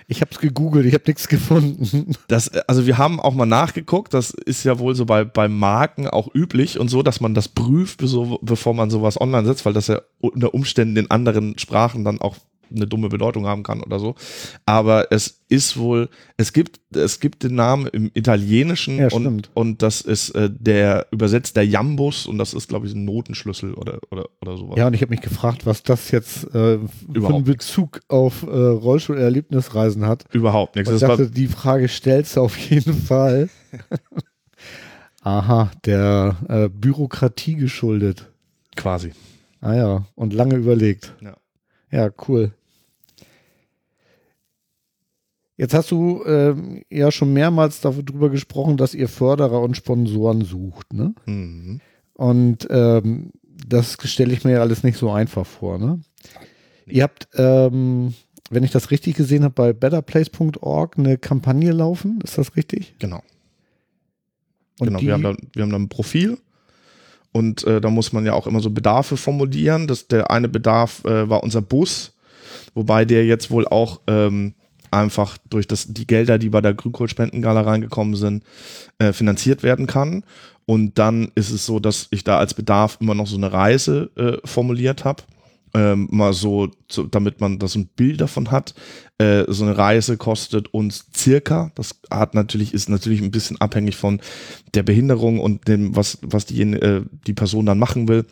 [0.06, 2.14] Ich habe es gegoogelt, ich habe nichts gefunden.
[2.28, 6.08] Das, also wir haben auch mal nachgeguckt, das ist ja wohl so bei, bei Marken
[6.08, 8.00] auch üblich und so, dass man das prüft,
[8.42, 12.36] bevor man sowas online setzt, weil das ja unter Umständen in anderen Sprachen dann auch
[12.74, 14.14] eine dumme Bedeutung haben kann oder so.
[14.66, 19.82] Aber es ist wohl, es gibt, es gibt den Namen im Italienischen Ja, und, und
[19.82, 23.98] das ist äh, der übersetzt der Jambus und das ist, glaube ich, ein Notenschlüssel oder,
[24.10, 24.76] oder, oder sowas.
[24.78, 28.46] Ja, und ich habe mich gefragt, was das jetzt äh, für einen Bezug auf äh,
[28.46, 30.24] Rollstuhl-Erlebnisreisen hat.
[30.32, 30.90] Überhaupt nichts.
[30.90, 33.48] Und ich dachte, die Frage stellst du auf jeden Fall.
[35.22, 38.30] Aha, der äh, Bürokratie geschuldet.
[38.76, 39.12] quasi.
[39.60, 41.14] Ah ja, und lange überlegt.
[41.20, 41.36] Ja.
[41.90, 42.52] Ja, cool.
[45.58, 50.92] Jetzt hast du ähm, ja schon mehrmals darüber gesprochen, dass ihr Förderer und Sponsoren sucht,
[50.92, 51.14] ne?
[51.26, 51.80] Mhm.
[52.14, 53.32] Und ähm,
[53.66, 56.00] das stelle ich mir ja alles nicht so einfach vor, ne?
[56.86, 58.14] Ihr habt, ähm,
[58.50, 62.94] wenn ich das richtig gesehen habe, bei betterplace.org eine Kampagne laufen, ist das richtig?
[63.00, 63.20] Genau.
[64.78, 66.38] Und genau, wir haben, da, wir haben da ein Profil
[67.32, 69.88] und äh, da muss man ja auch immer so Bedarfe formulieren.
[69.88, 72.14] Das, der eine Bedarf äh, war unser Bus,
[72.74, 74.54] wobei der jetzt wohl auch ähm,
[74.90, 78.44] einfach durch das, die Gelder, die bei der Grünkohlspendengala reingekommen sind,
[78.98, 80.24] äh, finanziert werden kann.
[80.66, 84.10] Und dann ist es so, dass ich da als Bedarf immer noch so eine Reise
[84.16, 85.22] äh, formuliert habe.
[85.74, 88.74] Ähm, mal so, so, damit man da so ein Bild davon hat.
[89.18, 93.96] Äh, so eine Reise kostet uns circa, das hat natürlich, ist natürlich ein bisschen abhängig
[93.96, 94.20] von
[94.74, 98.24] der Behinderung und dem, was, was die, äh, die Person dann machen will.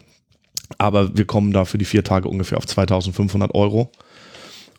[0.78, 3.92] Aber wir kommen da für die vier Tage ungefähr auf 2500 Euro.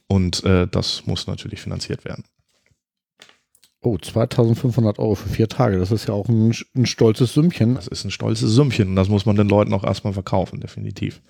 [0.08, 2.24] Und äh, das muss natürlich finanziert werden.
[3.82, 5.78] Oh, 2500 Euro für vier Tage.
[5.78, 7.76] Das ist ja auch ein, ein stolzes Sümmchen.
[7.76, 11.22] Das ist ein stolzes Sümmchen und das muss man den Leuten auch erstmal verkaufen, definitiv.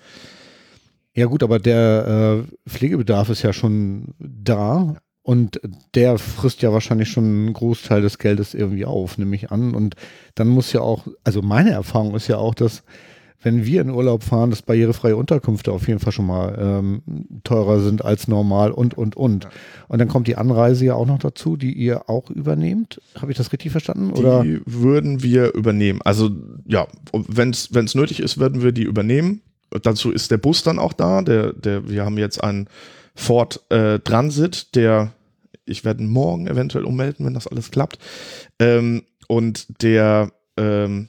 [1.14, 5.60] Ja gut, aber der äh, Pflegebedarf ist ja schon da und
[5.94, 9.74] der frisst ja wahrscheinlich schon einen Großteil des Geldes irgendwie auf, nehme ich an.
[9.74, 9.94] Und
[10.34, 12.82] dann muss ja auch, also meine Erfahrung ist ja auch, dass
[13.40, 17.02] wenn wir in Urlaub fahren, dass barrierefreie Unterkünfte auf jeden Fall schon mal ähm,
[17.44, 19.46] teurer sind als normal und, und, und.
[19.86, 23.00] Und dann kommt die Anreise ja auch noch dazu, die ihr auch übernehmt.
[23.20, 24.10] Habe ich das richtig verstanden?
[24.10, 24.42] Oder?
[24.42, 26.00] Die würden wir übernehmen.
[26.02, 26.30] Also
[26.66, 29.42] ja, wenn es nötig ist, würden wir die übernehmen.
[29.82, 31.22] Dazu ist der Bus dann auch da.
[31.22, 32.68] Der, der, wir haben jetzt einen
[33.14, 35.12] Ford äh, Transit, der,
[35.64, 37.98] ich werde morgen eventuell ummelden, wenn das alles klappt.
[38.58, 41.08] Ähm, und der ähm,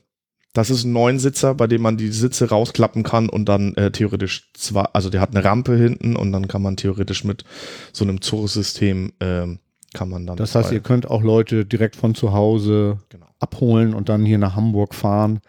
[0.59, 4.51] das ist ein Neunsitzer, bei dem man die Sitze rausklappen kann und dann äh, theoretisch
[4.53, 7.45] zwar, also der hat eine Rampe hinten und dann kann man theoretisch mit
[7.93, 9.59] so einem Zugsystem ähm,
[9.93, 10.37] kann man dann.
[10.37, 13.25] Das heißt, ihr könnt auch Leute direkt von zu Hause genau.
[13.39, 15.39] abholen und dann hier nach Hamburg fahren.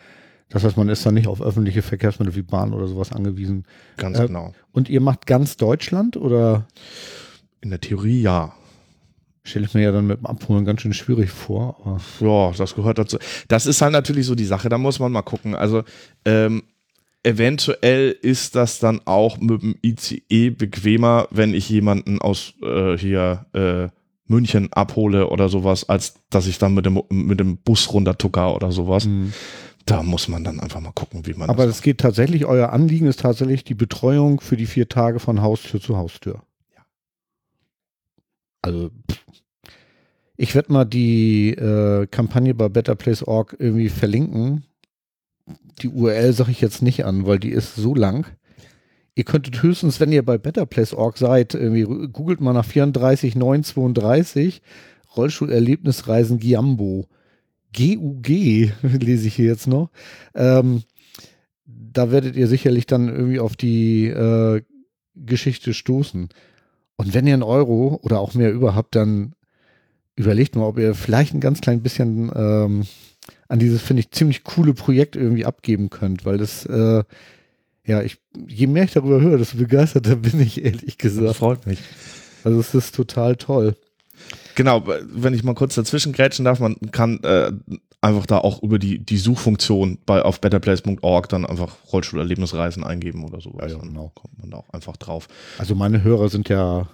[0.49, 3.65] Das heißt, man ist dann nicht auf öffentliche Verkehrsmittel wie Bahn oder sowas angewiesen.
[3.97, 4.55] Ganz äh, genau.
[4.73, 6.67] Und ihr macht ganz Deutschland oder?
[7.61, 8.55] In der Theorie ja.
[9.43, 12.01] Stelle ich mir ja dann mit dem Abholen ganz schön schwierig vor.
[12.21, 13.19] ja, das gehört dazu.
[13.49, 15.55] Das ist halt natürlich so die Sache, da muss man mal gucken.
[15.55, 15.83] Also
[16.25, 16.63] ähm,
[17.23, 23.47] eventuell ist das dann auch mit dem ICE bequemer, wenn ich jemanden aus äh, hier
[23.53, 23.89] äh,
[24.31, 28.73] München abhole oder sowas, als dass ich dann mit dem, mit dem Bus runtertucker oder
[28.73, 29.07] sowas.
[29.07, 29.33] Mhm.
[29.87, 32.71] Da muss man dann einfach mal gucken, wie man Aber das, das geht tatsächlich, euer
[32.71, 36.43] Anliegen ist tatsächlich die Betreuung für die vier Tage von Haustür zu Haustür.
[36.77, 36.83] Ja.
[38.63, 39.19] Also pff,
[40.41, 44.65] ich werde mal die äh, Kampagne bei BetterPlace.org irgendwie verlinken.
[45.83, 48.27] Die URL sage ich jetzt nicht an, weil die ist so lang.
[49.15, 54.63] Ihr könntet höchstens, wenn ihr bei BetterPlace.org seid, irgendwie googelt mal nach 34932
[55.15, 57.07] Rollstuhlerlebnisreisen Giambo.
[57.77, 58.27] GUG
[58.83, 59.91] lese ich hier jetzt noch.
[60.35, 60.85] Ähm,
[61.67, 64.63] da werdet ihr sicherlich dann irgendwie auf die äh,
[65.15, 66.31] Geschichte stoßen.
[66.97, 69.35] Und wenn ihr einen Euro oder auch mehr über habt, dann
[70.21, 72.87] überlegt mal, ob ihr vielleicht ein ganz klein bisschen ähm,
[73.49, 77.03] an dieses, finde ich, ziemlich coole Projekt irgendwie abgeben könnt, weil das, äh,
[77.85, 81.27] ja, ich, je mehr ich darüber höre, desto begeisterter bin ich, ehrlich gesagt.
[81.27, 81.81] Das freut mich.
[82.45, 83.75] Also es ist total toll.
[84.55, 87.53] Genau, wenn ich mal kurz dazwischen grätschen darf, man kann äh,
[88.01, 93.41] einfach da auch über die, die Suchfunktion bei auf betterplace.org dann einfach Rollstuhlerlebnisreisen eingeben oder
[93.41, 93.57] so.
[93.59, 94.13] Ja, ja, genau.
[94.15, 95.29] kommt man da auch einfach drauf.
[95.59, 96.89] Also meine Hörer sind ja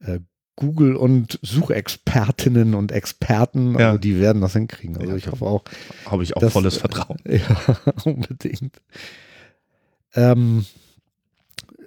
[0.00, 0.20] äh,
[0.56, 3.88] Google und Suchexpertinnen und Experten, ja.
[3.88, 4.96] also die werden das hinkriegen.
[4.96, 5.64] Also ja, ich hoffe auch.
[6.06, 7.18] Habe ich auch dass, volles Vertrauen.
[7.26, 8.80] Ja, unbedingt.
[10.14, 10.64] Ähm,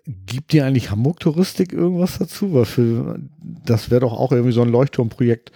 [0.05, 2.53] gibt dir eigentlich Hamburg Touristik irgendwas dazu?
[2.53, 5.51] Weil für, das wäre doch auch irgendwie so ein Leuchtturmprojekt.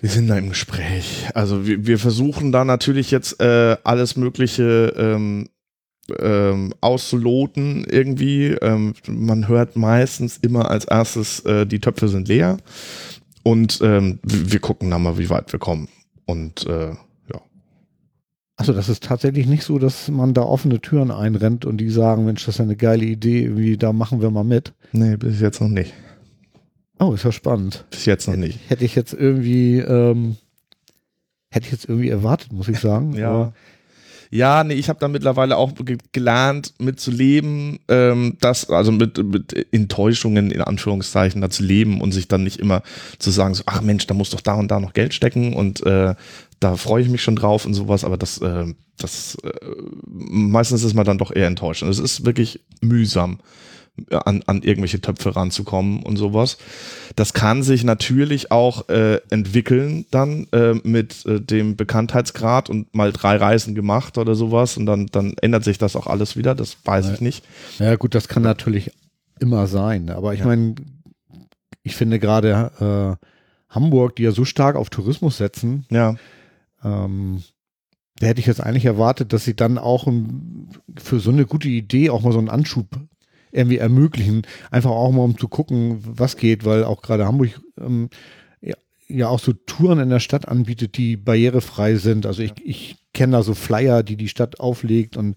[0.00, 1.26] Wir sind da im Gespräch.
[1.34, 5.48] Also wir, wir versuchen da natürlich jetzt äh, alles Mögliche ähm,
[6.18, 8.48] ähm, auszuloten irgendwie.
[8.48, 12.58] Ähm, man hört meistens immer als erstes, äh, die Töpfe sind leer.
[13.42, 15.88] Und ähm, wir gucken dann mal, wie weit wir kommen.
[16.26, 17.40] Und äh, ja.
[18.56, 22.24] Also das ist tatsächlich nicht so, dass man da offene Türen einrennt und die sagen,
[22.24, 24.74] Mensch, das ist eine geile Idee, irgendwie, da machen wir mal mit.
[24.92, 25.94] Nee, bis jetzt noch nicht.
[26.98, 27.86] Oh, ist ja spannend.
[27.90, 28.58] Bis jetzt noch nicht.
[28.68, 30.36] Hätte ich jetzt irgendwie, ähm,
[31.50, 33.14] hätte ich jetzt irgendwie erwartet, muss ich sagen.
[33.14, 33.30] ja.
[33.30, 33.54] Aber
[34.30, 35.72] ja, nee, ich habe da mittlerweile auch
[36.12, 42.00] gelernt, mit zu leben, ähm, das, also mit, mit Enttäuschungen in Anführungszeichen da zu leben
[42.00, 42.82] und sich dann nicht immer
[43.18, 45.84] zu sagen, so, ach Mensch, da muss doch da und da noch Geld stecken und
[45.86, 46.14] äh,
[46.60, 48.66] da freue ich mich schon drauf und sowas, aber das, äh,
[48.98, 49.50] das äh,
[50.06, 51.82] meistens ist man dann doch eher enttäuscht.
[51.82, 53.38] Und es ist wirklich mühsam
[54.10, 56.58] an, an irgendwelche Töpfe ranzukommen und sowas.
[57.16, 63.12] Das kann sich natürlich auch äh, entwickeln dann äh, mit äh, dem Bekanntheitsgrad und mal
[63.12, 66.76] drei Reisen gemacht oder sowas und dann, dann ändert sich das auch alles wieder, das
[66.84, 67.14] weiß ja.
[67.14, 67.44] ich nicht.
[67.78, 68.92] Ja gut, das kann natürlich
[69.40, 70.46] immer sein, aber ich ja.
[70.46, 70.74] meine,
[71.82, 73.26] ich finde gerade äh,
[73.68, 76.16] Hamburg, die ja so stark auf Tourismus setzen, ja.
[76.84, 77.42] Ähm,
[78.20, 80.08] da hätte ich jetzt eigentlich erwartet, dass sie dann auch
[80.96, 82.86] für so eine gute Idee auch mal so einen Anschub
[83.58, 84.42] irgendwie ermöglichen.
[84.70, 88.08] Einfach auch mal, um zu gucken, was geht, weil auch gerade Hamburg ähm,
[88.60, 88.74] ja,
[89.08, 92.26] ja, auch so Touren in der Stadt anbietet, die barrierefrei sind.
[92.26, 95.36] Also ich, ich kenne da so Flyer, die die Stadt auflegt und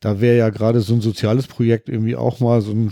[0.00, 2.90] da wäre ja gerade so ein soziales Projekt irgendwie auch mal so ein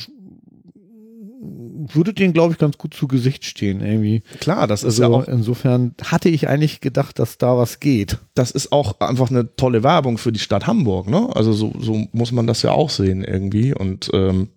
[1.94, 4.22] würde denen, glaube ich, ganz gut zu Gesicht stehen, irgendwie.
[4.40, 5.28] Klar, das ist also, ja auch.
[5.28, 8.18] Insofern hatte ich eigentlich gedacht, dass da was geht.
[8.34, 11.28] Das ist auch einfach eine tolle Werbung für die Stadt Hamburg, ne?
[11.34, 14.48] Also so, so muss man das ja auch sehen irgendwie und ähm,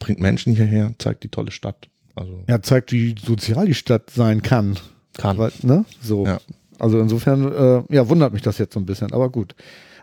[0.00, 1.88] bringt Menschen hierher, zeigt die tolle Stadt.
[2.16, 4.76] Also Ja, zeigt, wie sozial die Stadt sein kann.
[5.16, 5.38] kann.
[5.38, 5.84] Weil, ne?
[6.02, 6.26] So.
[6.26, 6.40] Ja.
[6.80, 9.54] Also insofern, äh, ja, wundert mich das jetzt so ein bisschen, aber gut.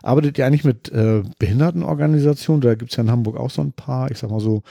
[0.02, 2.60] Arbeitet ihr eigentlich mit äh, Behindertenorganisationen?
[2.60, 4.10] Da gibt es ja in Hamburg auch so ein paar.
[4.10, 4.62] Ich sag mal so,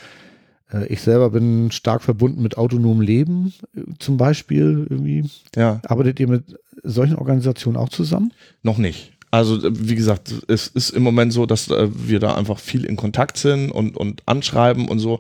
[0.72, 4.88] äh, ich selber bin stark verbunden mit autonomem Leben äh, zum Beispiel.
[4.90, 5.30] Irgendwie.
[5.56, 5.82] ja.
[5.86, 8.32] Arbeitet ihr mit solchen Organisationen auch zusammen?
[8.63, 9.17] Noch nicht.
[9.30, 12.96] Also wie gesagt, es ist im Moment so, dass äh, wir da einfach viel in
[12.96, 15.20] Kontakt sind und, und anschreiben und so.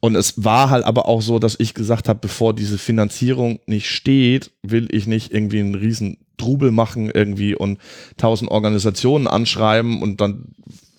[0.00, 3.88] Und es war halt aber auch so, dass ich gesagt habe, bevor diese Finanzierung nicht
[3.90, 7.78] steht, will ich nicht irgendwie einen riesen Trubel machen irgendwie und
[8.18, 10.48] tausend Organisationen anschreiben und dann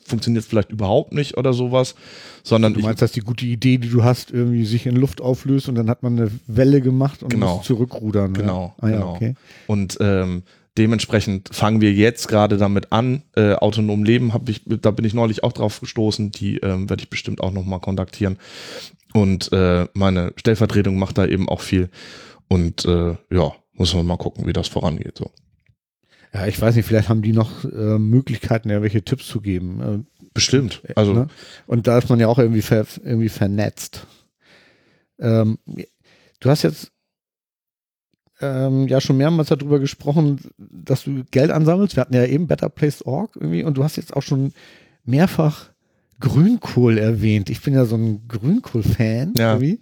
[0.04, 1.93] funktioniert es vielleicht überhaupt nicht oder sowas,
[2.41, 5.20] sondern Du ich, meinst, dass die gute Idee, die du hast, irgendwie sich in Luft
[5.22, 7.58] auflöst und dann hat man eine Welle gemacht und Genau.
[7.58, 8.32] muss zurückrudern.
[8.32, 8.39] ne?
[8.39, 9.13] Genau, Ah, ja, genau.
[9.15, 9.34] okay.
[9.67, 10.43] Und ähm,
[10.78, 13.24] dementsprechend fangen wir jetzt gerade damit an.
[13.36, 16.32] Äh, autonom leben habe ich, da bin ich neulich auch drauf gestoßen.
[16.32, 18.38] Die ähm, werde ich bestimmt auch nochmal kontaktieren.
[19.13, 21.90] Und äh, meine Stellvertretung macht da eben auch viel.
[22.48, 25.18] Und äh, ja, muss man mal gucken, wie das vorangeht.
[25.18, 25.32] So.
[26.34, 29.82] Ja, ich weiß nicht, vielleicht haben die noch äh, Möglichkeiten, irgendwelche Tipps zu geben.
[29.82, 30.84] Äh, Bestimmt.
[30.96, 31.28] Also ne?
[31.66, 34.06] Und da ist man ja auch irgendwie, ver, irgendwie vernetzt.
[35.20, 35.58] Ähm,
[36.40, 36.92] du hast jetzt
[38.41, 41.95] ähm, ja schon mehrmals darüber gesprochen, dass du Geld ansammelst.
[41.95, 44.54] Wir hatten ja eben BetterPlace.org irgendwie und du hast jetzt auch schon
[45.06, 45.69] mehrfach
[46.19, 47.50] Grünkohl erwähnt.
[47.50, 49.54] Ich bin ja so ein Grünkohl-Fan Ja.
[49.54, 49.82] irgendwie.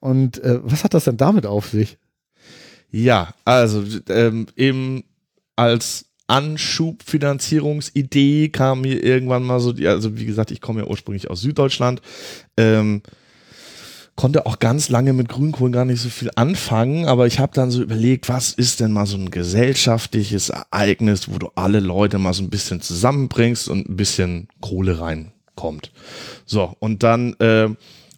[0.00, 1.98] Und äh, was hat das denn damit auf sich?
[2.90, 5.04] Ja, also ähm, eben
[5.56, 6.06] als
[7.18, 11.40] Anschubfinanzierungsidee kam mir irgendwann mal so, die, also wie gesagt, ich komme ja ursprünglich aus
[11.40, 12.00] Süddeutschland,
[12.56, 13.02] ähm,
[14.18, 17.70] konnte auch ganz lange mit Grünkohl gar nicht so viel anfangen, aber ich habe dann
[17.70, 22.32] so überlegt, was ist denn mal so ein gesellschaftliches Ereignis, wo du alle Leute mal
[22.34, 25.92] so ein bisschen zusammenbringst und ein bisschen Kohle reinkommt.
[26.46, 27.68] So, und dann äh,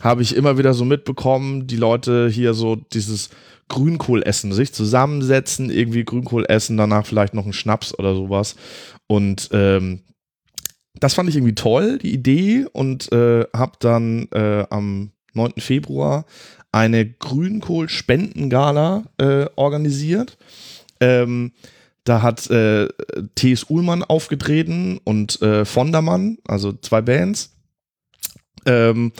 [0.00, 3.28] habe ich immer wieder so mitbekommen, die Leute hier so dieses
[3.68, 8.56] Grünkohl essen, sich zusammensetzen, irgendwie Grünkohl essen, danach vielleicht noch einen Schnaps oder sowas.
[9.06, 10.00] Und ähm,
[10.94, 15.54] das fand ich irgendwie toll, die Idee, und äh, habe dann äh, am 9.
[15.58, 16.24] Februar
[16.72, 20.38] eine Grünkohl-Spendengala äh, organisiert.
[21.00, 21.52] Ähm,
[22.04, 22.88] da hat äh,
[23.34, 23.68] T.S.
[23.68, 27.56] Uhlmann aufgetreten und äh, Vondermann, also zwei Bands.
[28.66, 29.12] Ähm,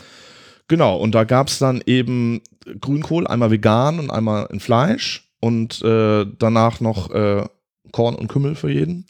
[0.68, 2.40] genau, und da gab es dann eben
[2.80, 7.44] Grünkohl, einmal vegan und einmal in Fleisch und äh, danach noch äh,
[7.92, 9.06] Korn und Kümmel für jeden,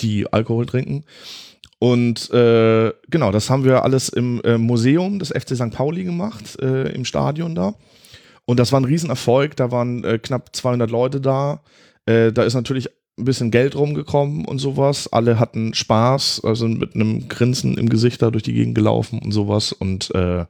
[0.00, 1.04] die Alkohol trinken.
[1.78, 5.70] Und äh, genau, das haben wir alles im äh, Museum des FC St.
[5.70, 7.74] Pauli gemacht, äh, im Stadion da.
[8.46, 11.62] Und das war ein Riesenerfolg, da waren äh, knapp 200 Leute da.
[12.06, 15.12] Äh, da ist natürlich ein bisschen Geld rumgekommen und sowas.
[15.12, 19.32] Alle hatten Spaß, also mit einem Grinsen im Gesicht da durch die Gegend gelaufen und
[19.32, 19.72] sowas.
[19.72, 20.44] Und äh,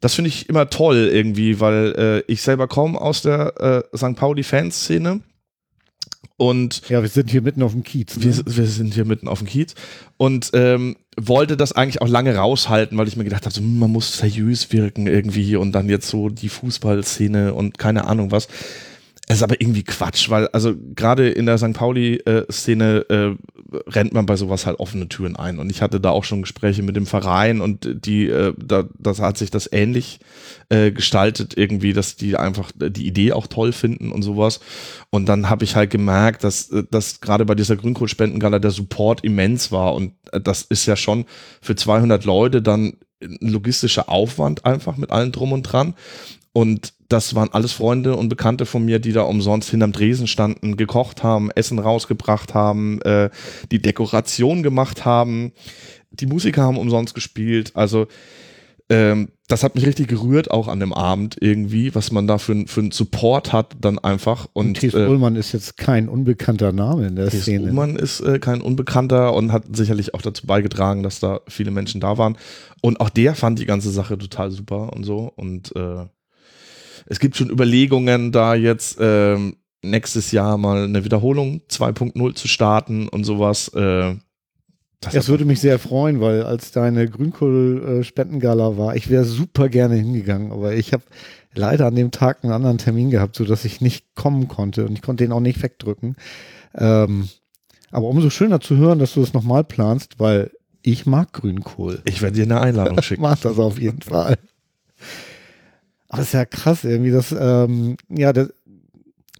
[0.00, 4.16] das finde ich immer toll irgendwie, weil äh, ich selber komme aus der äh, St.
[4.16, 5.20] Pauli-Fanszene.
[6.36, 8.16] Und Ja, wir sind hier mitten auf dem Kiez.
[8.16, 8.24] Ne?
[8.24, 9.74] wir, wir sind hier mitten auf dem Kiez
[10.16, 13.78] und ähm, wollte das eigentlich auch lange raushalten, weil ich mir gedacht habe, so, hm,
[13.78, 18.48] man muss seriös wirken irgendwie und dann jetzt so die Fußballszene und keine Ahnung was.
[19.26, 21.72] Es ist aber irgendwie Quatsch, weil also gerade in der St.
[21.72, 23.53] Pauli-Szene äh,
[23.86, 25.58] rennt man bei sowas halt offene Türen ein.
[25.58, 29.20] Und ich hatte da auch schon Gespräche mit dem Verein und die, äh, da, das
[29.20, 30.20] hat sich das ähnlich
[30.68, 34.60] äh, gestaltet irgendwie, dass die einfach die Idee auch toll finden und sowas.
[35.10, 39.24] Und dann habe ich halt gemerkt, dass, äh, dass gerade bei dieser Grünkohlspendengala der Support
[39.24, 39.94] immens war.
[39.94, 41.26] Und äh, das ist ja schon
[41.60, 42.94] für 200 Leute dann
[43.40, 45.94] logistischer Aufwand einfach mit allem drum und dran.
[46.52, 50.76] Und das waren alles Freunde und Bekannte von mir, die da umsonst hinterm Dresen standen,
[50.76, 53.30] gekocht haben, Essen rausgebracht haben, äh,
[53.70, 55.52] die Dekoration gemacht haben.
[56.10, 57.72] Die Musiker haben umsonst gespielt.
[57.74, 58.06] Also
[58.88, 62.66] ähm, das hat mich richtig gerührt, auch an dem Abend irgendwie, was man da für,
[62.66, 64.46] für einen Support hat dann einfach.
[64.52, 67.64] Und Und Thies äh, Ullmann ist jetzt kein unbekannter Name in der Thies Szene.
[67.64, 72.00] Ullmann ist äh, kein Unbekannter und hat sicherlich auch dazu beigetragen, dass da viele Menschen
[72.00, 72.38] da waren.
[72.80, 75.30] Und auch der fand die ganze Sache total super und so.
[75.34, 76.06] Und äh,
[77.06, 83.08] es gibt schon Überlegungen, da jetzt ähm, nächstes Jahr mal eine Wiederholung 2.0 zu starten
[83.08, 83.68] und sowas.
[83.68, 84.14] Äh,
[85.00, 89.96] das Es würde mich sehr freuen, weil als deine Grünkohl-Spendengala war, ich wäre super gerne
[89.96, 91.02] hingegangen, aber ich habe
[91.54, 95.02] leider an dem Tag einen anderen Termin gehabt, sodass ich nicht kommen konnte und ich
[95.02, 96.16] konnte den auch nicht wegdrücken.
[96.74, 97.28] Ähm,
[97.90, 100.50] aber umso schöner zu hören, dass du das nochmal planst, weil
[100.82, 102.02] ich mag Grünkohl.
[102.04, 103.22] ich werde dir eine Einladung Ich schicken.
[103.22, 104.36] mag das auf jeden Fall.
[106.14, 108.50] Aber es ist ja krass irgendwie, dass, ähm, ja, das,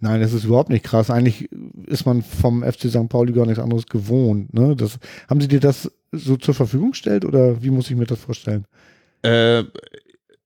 [0.01, 1.09] nein, das ist überhaupt nicht krass.
[1.09, 1.49] Eigentlich
[1.87, 3.09] ist man vom FC St.
[3.09, 4.53] Pauli gar nichts anderes gewohnt.
[4.53, 4.75] Ne?
[4.75, 4.99] Das,
[5.31, 8.67] haben sie dir das so zur Verfügung gestellt oder wie muss ich mir das vorstellen?
[9.23, 9.63] Äh,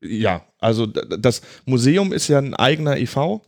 [0.03, 3.41] ja, also das Museum ist ja ein eigener EV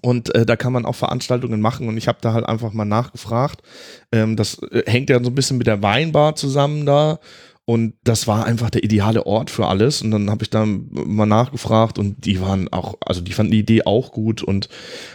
[0.00, 2.84] und äh, da kann man auch Veranstaltungen machen und ich habe da halt einfach mal
[2.84, 3.62] nachgefragt.
[4.12, 7.18] Ähm, das äh, hängt ja so ein bisschen mit der Weinbar zusammen da
[7.66, 10.02] und das war einfach der ideale Ort für alles.
[10.02, 13.60] Und dann habe ich da mal nachgefragt und die waren auch, also die fanden die
[13.60, 14.68] Idee auch gut und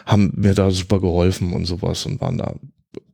[0.05, 2.55] haben mir da super geholfen und sowas und waren da,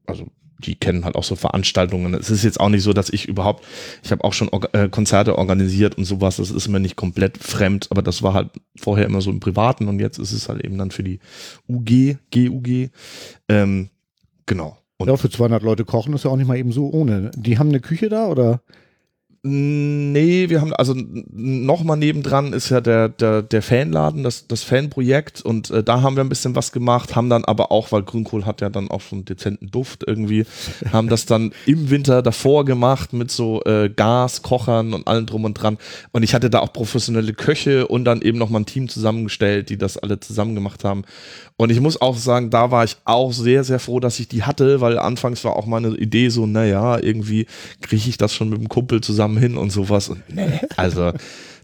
[0.05, 0.27] also
[0.59, 2.13] die kennen halt auch so Veranstaltungen.
[2.13, 3.65] Es ist jetzt auch nicht so, dass ich überhaupt,
[4.03, 7.87] ich habe auch schon äh, Konzerte organisiert und sowas, das ist mir nicht komplett fremd,
[7.89, 10.77] aber das war halt vorher immer so im Privaten und jetzt ist es halt eben
[10.77, 11.19] dann für die
[11.67, 12.89] UG, GUG.
[13.49, 13.89] Ähm,
[14.45, 14.77] genau.
[14.97, 17.31] Und ja, für 200 Leute kochen ist ja auch nicht mal eben so ohne.
[17.35, 18.61] Die haben eine Küche da oder?
[19.47, 20.95] Nee, wir haben, also
[21.31, 26.15] nochmal nebendran ist ja der, der, der Fanladen, das, das Fanprojekt und äh, da haben
[26.15, 29.03] wir ein bisschen was gemacht, haben dann aber auch, weil Grünkohl hat ja dann auch
[29.11, 30.45] einen dezenten Duft irgendwie,
[30.91, 35.53] haben das dann im Winter davor gemacht mit so äh, Gaskochern und allem drum und
[35.53, 35.77] dran.
[36.11, 39.77] Und ich hatte da auch professionelle Köche und dann eben nochmal ein Team zusammengestellt, die
[39.77, 41.03] das alle zusammen gemacht haben.
[41.57, 44.43] Und ich muss auch sagen, da war ich auch sehr, sehr froh, dass ich die
[44.43, 47.45] hatte, weil anfangs war auch meine Idee so, naja, irgendwie
[47.81, 50.09] kriege ich das schon mit dem Kumpel zusammen hin und sowas.
[50.09, 51.13] Und nee, also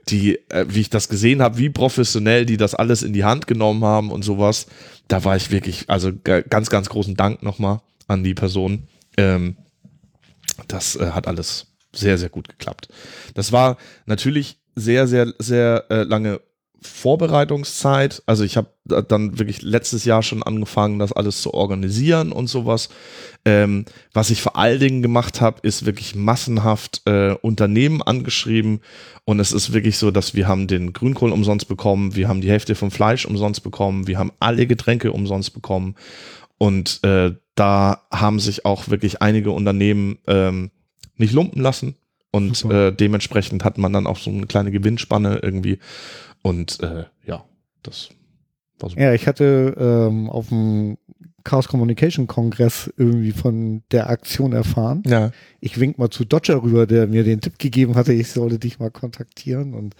[0.09, 3.47] die, äh, wie ich das gesehen habe, wie professionell die das alles in die Hand
[3.47, 4.67] genommen haben und sowas,
[5.07, 8.87] da war ich wirklich, also ganz, ganz großen Dank nochmal an die Person.
[9.17, 9.57] Ähm,
[10.67, 12.87] das äh, hat alles sehr, sehr gut geklappt.
[13.33, 16.39] Das war natürlich sehr, sehr, sehr äh, lange
[16.81, 18.23] Vorbereitungszeit.
[18.25, 22.89] Also ich habe dann wirklich letztes Jahr schon angefangen, das alles zu organisieren und sowas.
[23.45, 28.81] Ähm, was ich vor allen Dingen gemacht habe, ist wirklich massenhaft äh, Unternehmen angeschrieben.
[29.25, 32.49] Und es ist wirklich so, dass wir haben den Grünkohl umsonst bekommen, wir haben die
[32.49, 35.95] Hälfte vom Fleisch umsonst bekommen, wir haben alle Getränke umsonst bekommen.
[36.57, 40.71] Und äh, da haben sich auch wirklich einige Unternehmen ähm,
[41.15, 41.95] nicht lumpen lassen.
[42.31, 45.79] Und äh, dementsprechend hat man dann auch so eine kleine Gewinnspanne irgendwie
[46.41, 47.43] und äh, ja,
[47.83, 48.09] das
[48.79, 48.97] war so.
[48.97, 50.97] Ja, ich hatte ähm, auf dem
[51.43, 55.03] Chaos Communication Kongress irgendwie von der Aktion erfahren.
[55.05, 55.31] Ja.
[55.59, 58.79] Ich wink mal zu Dodger rüber, der mir den Tipp gegeben hatte, ich sollte dich
[58.79, 59.73] mal kontaktieren.
[59.73, 59.95] Und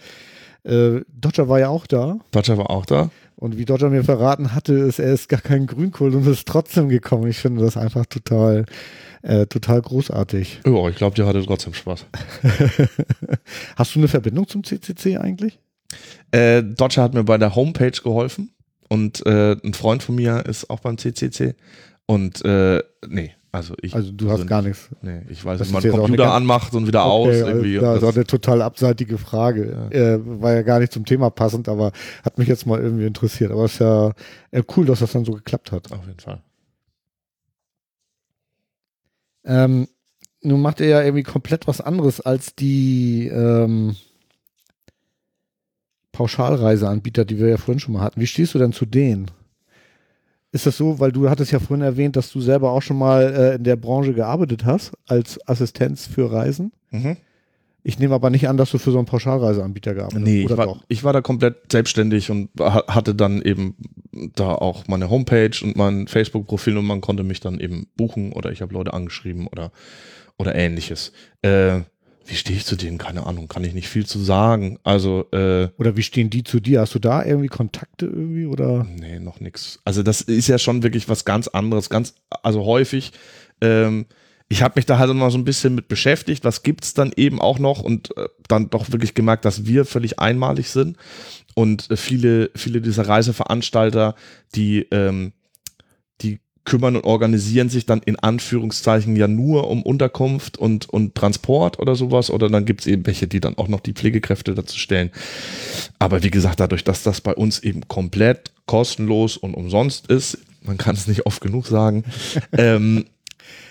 [0.64, 2.18] äh, Dodger war ja auch da.
[2.30, 3.10] Dodger war auch da.
[3.36, 6.88] Und wie Dodger mir verraten hatte, ist er ist gar kein Grünkohl und ist trotzdem
[6.88, 7.26] gekommen.
[7.26, 8.66] Ich finde das einfach total,
[9.22, 10.60] äh, total großartig.
[10.64, 12.06] Ja, ich glaube, der hatte trotzdem Spaß.
[13.76, 15.58] Hast du eine Verbindung zum CCC eigentlich?
[16.30, 18.50] Äh, Dodger hat mir bei der Homepage geholfen
[18.88, 21.54] und äh, ein Freund von mir ist auch beim CCC
[22.06, 23.94] und äh, nee, also ich.
[23.94, 24.88] Also du hast sind, gar nichts.
[25.02, 27.48] Nee, ich weiß, wie man den Computer anmacht und wieder okay, aus.
[27.48, 29.88] Irgendwie also, das war eine total abseitige Frage.
[29.92, 30.14] Ja.
[30.14, 31.92] Äh, war ja gar nicht zum Thema passend, aber
[32.24, 33.52] hat mich jetzt mal irgendwie interessiert.
[33.52, 34.12] Aber es ist ja
[34.52, 35.92] äh, cool, dass das dann so geklappt hat.
[35.92, 36.40] Auf jeden Fall.
[39.44, 39.86] Ähm,
[40.40, 43.96] nun macht ihr ja irgendwie komplett was anderes als die ähm,
[46.12, 48.20] Pauschalreiseanbieter, die wir ja vorhin schon mal hatten.
[48.20, 49.30] Wie stehst du denn zu denen?
[50.52, 53.34] Ist das so, weil du hattest ja vorhin erwähnt, dass du selber auch schon mal
[53.34, 56.72] äh, in der Branche gearbeitet hast, als Assistenz für Reisen?
[56.90, 57.16] Mhm.
[57.84, 60.28] Ich nehme aber nicht an, dass du für so einen Pauschalreiseanbieter gearbeitet hast.
[60.28, 63.74] Nee, ich war, ich war, da komplett selbstständig und hatte dann eben
[64.34, 68.52] da auch meine Homepage und mein Facebook-Profil und man konnte mich dann eben buchen oder
[68.52, 69.72] ich habe Leute angeschrieben oder,
[70.38, 71.12] oder ähnliches.
[71.40, 71.80] Äh,
[72.26, 72.98] wie stehe ich zu denen?
[72.98, 74.78] Keine Ahnung, kann ich nicht viel zu sagen.
[74.84, 76.80] Also äh, oder wie stehen die zu dir?
[76.80, 78.84] Hast du da irgendwie Kontakte irgendwie oder?
[78.84, 79.80] Nee, noch nichts.
[79.84, 83.12] Also das ist ja schon wirklich was ganz anderes, ganz also häufig.
[83.60, 84.06] Ähm,
[84.48, 87.40] ich habe mich da halt immer so ein bisschen mit beschäftigt, was gibt's dann eben
[87.40, 90.98] auch noch und äh, dann doch wirklich gemerkt, dass wir völlig einmalig sind
[91.54, 94.14] und äh, viele viele dieser Reiseveranstalter,
[94.54, 95.32] die ähm,
[96.64, 101.96] kümmern und organisieren sich dann in Anführungszeichen ja nur um Unterkunft und, und Transport oder
[101.96, 102.30] sowas.
[102.30, 105.10] Oder dann gibt es eben welche, die dann auch noch die Pflegekräfte dazu stellen.
[105.98, 110.78] Aber wie gesagt, dadurch, dass das bei uns eben komplett kostenlos und umsonst ist, man
[110.78, 112.04] kann es nicht oft genug sagen.
[112.52, 113.06] ähm,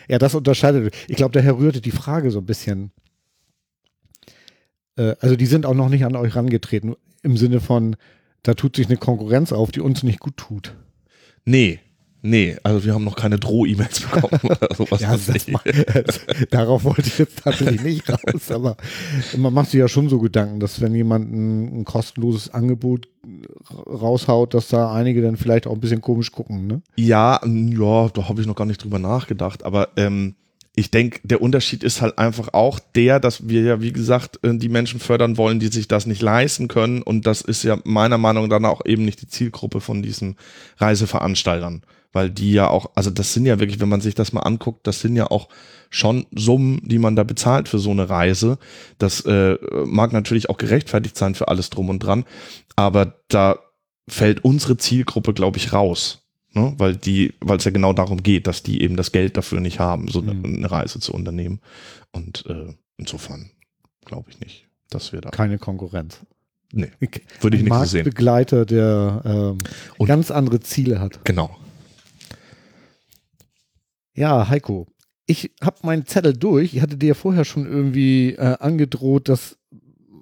[0.10, 0.94] ja, das unterscheidet.
[1.08, 2.92] Ich glaube, daher rührte die Frage so ein bisschen.
[4.98, 7.96] Äh, also die sind auch noch nicht an euch rangetreten im Sinne von,
[8.44, 10.76] da tut sich eine Konkurrenz auf, die uns nicht gut tut.
[11.46, 11.80] Nee,
[12.24, 15.02] Nee, also wir haben noch keine Droh-E-Mails bekommen oder sowas.
[15.02, 15.18] ja,
[15.52, 15.62] mal,
[16.52, 18.78] darauf wollte ich jetzt tatsächlich nicht raus, aber
[19.38, 23.08] man macht sich ja schon so Gedanken, dass wenn jemand ein, ein, kostenloses Angebot
[23.88, 26.82] raushaut, dass da einige dann vielleicht auch ein bisschen komisch gucken, ne?
[26.96, 30.36] Ja, ja, da habe ich noch gar nicht drüber nachgedacht, aber ähm,
[30.76, 34.56] ich denke, der Unterschied ist halt einfach auch der, dass wir ja, wie gesagt, äh,
[34.56, 37.02] die Menschen fördern wollen, die sich das nicht leisten können.
[37.02, 40.38] Und das ist ja meiner Meinung nach auch eben nicht die Zielgruppe von diesen
[40.78, 41.82] Reiseveranstaltern
[42.14, 44.86] weil die ja auch, also das sind ja wirklich, wenn man sich das mal anguckt,
[44.88, 45.48] das sind ja auch
[45.90, 48.58] schon Summen, die man da bezahlt für so eine Reise.
[48.98, 52.26] Das äh, mag natürlich auch gerechtfertigt sein für alles drum und dran,
[52.76, 53.60] aber da
[54.08, 56.20] fällt unsere Zielgruppe, glaube ich, raus.
[56.54, 56.74] Ne?
[56.78, 59.80] Weil die, weil es ja genau darum geht, dass die eben das Geld dafür nicht
[59.80, 60.56] haben, so eine, Mhm.
[60.58, 61.62] eine Reise zu unternehmen.
[62.12, 63.52] Und äh, insofern
[64.06, 65.30] glaube ich nicht, dass wir da.
[65.30, 66.20] Keine Konkurrenz.
[66.74, 66.92] Nee,
[67.42, 68.04] würde ich nicht so sehen.
[68.04, 71.24] Marktbegleiter, der ähm, ganz andere Ziele hat.
[71.24, 71.56] Genau.
[74.22, 74.86] Ja, Heiko,
[75.26, 76.76] ich habe meinen Zettel durch.
[76.76, 79.58] Ich hatte dir ja vorher schon irgendwie äh, angedroht, dass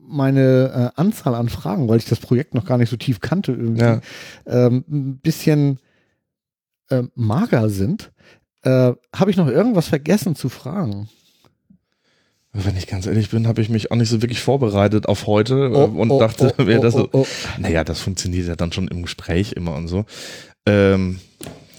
[0.08, 3.52] meine äh, Anzahl an Fragen, weil ich das Projekt noch gar nicht so tief kannte,
[3.52, 4.00] irgendwie Ja.
[4.46, 5.80] ähm, ein bisschen
[6.90, 8.14] äh, mager sind.
[8.62, 11.10] Äh, habe ich noch irgendwas vergessen zu fragen?
[12.54, 15.72] Wenn ich ganz ehrlich bin, habe ich mich auch nicht so wirklich vorbereitet auf heute
[15.74, 17.10] Oh, äh, und oh, dachte, oh, wäre oh, das so.
[17.12, 17.28] oh, oh.
[17.58, 20.06] Naja, das funktioniert ja dann schon im Gespräch immer und so.
[20.66, 21.20] Ähm,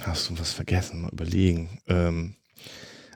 [0.06, 1.02] hast du was vergessen?
[1.02, 1.80] Mal überlegen.
[1.88, 2.34] Ähm,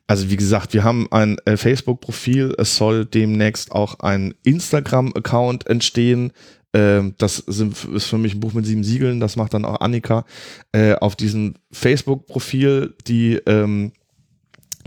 [0.07, 2.55] also wie gesagt, wir haben ein äh, Facebook-Profil.
[2.59, 6.33] Es soll demnächst auch ein Instagram-Account entstehen.
[6.75, 9.21] Ähm, das sind, ist für mich ein Buch mit sieben Siegeln.
[9.21, 10.27] Das macht dann auch Annika.
[10.73, 13.93] Äh, auf diesem Facebook-Profil, die ähm,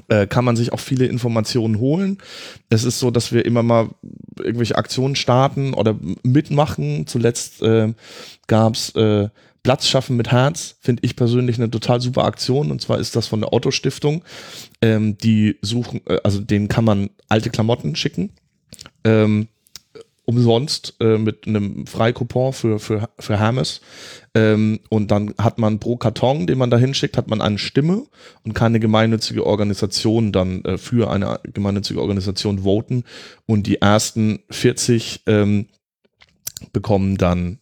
[0.08, 2.20] äh, kann man sich auch viele Informationen holen.
[2.70, 3.90] Es ist so, dass wir immer mal
[4.38, 7.08] irgendwelche Aktionen starten oder mitmachen.
[7.08, 7.94] Zuletzt äh,
[8.46, 8.94] gab es
[9.68, 12.72] Platz schaffen mit Herz, finde ich persönlich eine total super Aktion.
[12.72, 14.24] Und zwar ist das von der Otto Stiftung.
[14.82, 18.32] Ähm, die suchen, äh, also denen kann man alte Klamotten schicken.
[19.04, 19.50] Ähm,
[20.24, 23.82] umsonst äh, mit einem Freikupon für, für, für Hermes.
[24.34, 28.06] Ähm, und dann hat man pro Karton, den man da hinschickt, hat man eine Stimme
[28.46, 33.04] und kann eine gemeinnützige Organisation dann äh, für eine gemeinnützige Organisation voten.
[33.46, 35.68] Und die ersten 40 ähm,
[36.72, 37.60] bekommen dann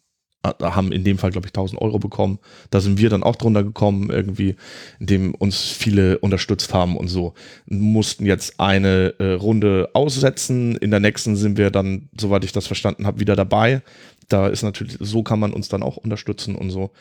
[0.62, 2.40] haben in dem Fall, glaube ich, 1000 Euro bekommen.
[2.70, 4.56] Da sind wir dann auch drunter gekommen, irgendwie,
[5.00, 7.34] indem uns viele unterstützt haben und so.
[7.66, 10.76] Mussten jetzt eine äh, Runde aussetzen.
[10.78, 13.82] In der nächsten sind wir dann, soweit ich das verstanden habe, wieder dabei.
[14.30, 16.92] Da ist natürlich, so kann man uns dann auch unterstützen und so.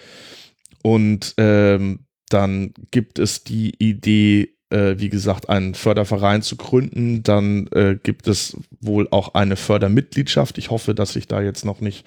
[0.82, 7.22] Und ähm, dann gibt es die Idee, äh, wie gesagt, einen Förderverein zu gründen.
[7.22, 10.58] Dann äh, gibt es wohl auch eine Fördermitgliedschaft.
[10.58, 12.04] Ich hoffe, dass ich da jetzt noch nicht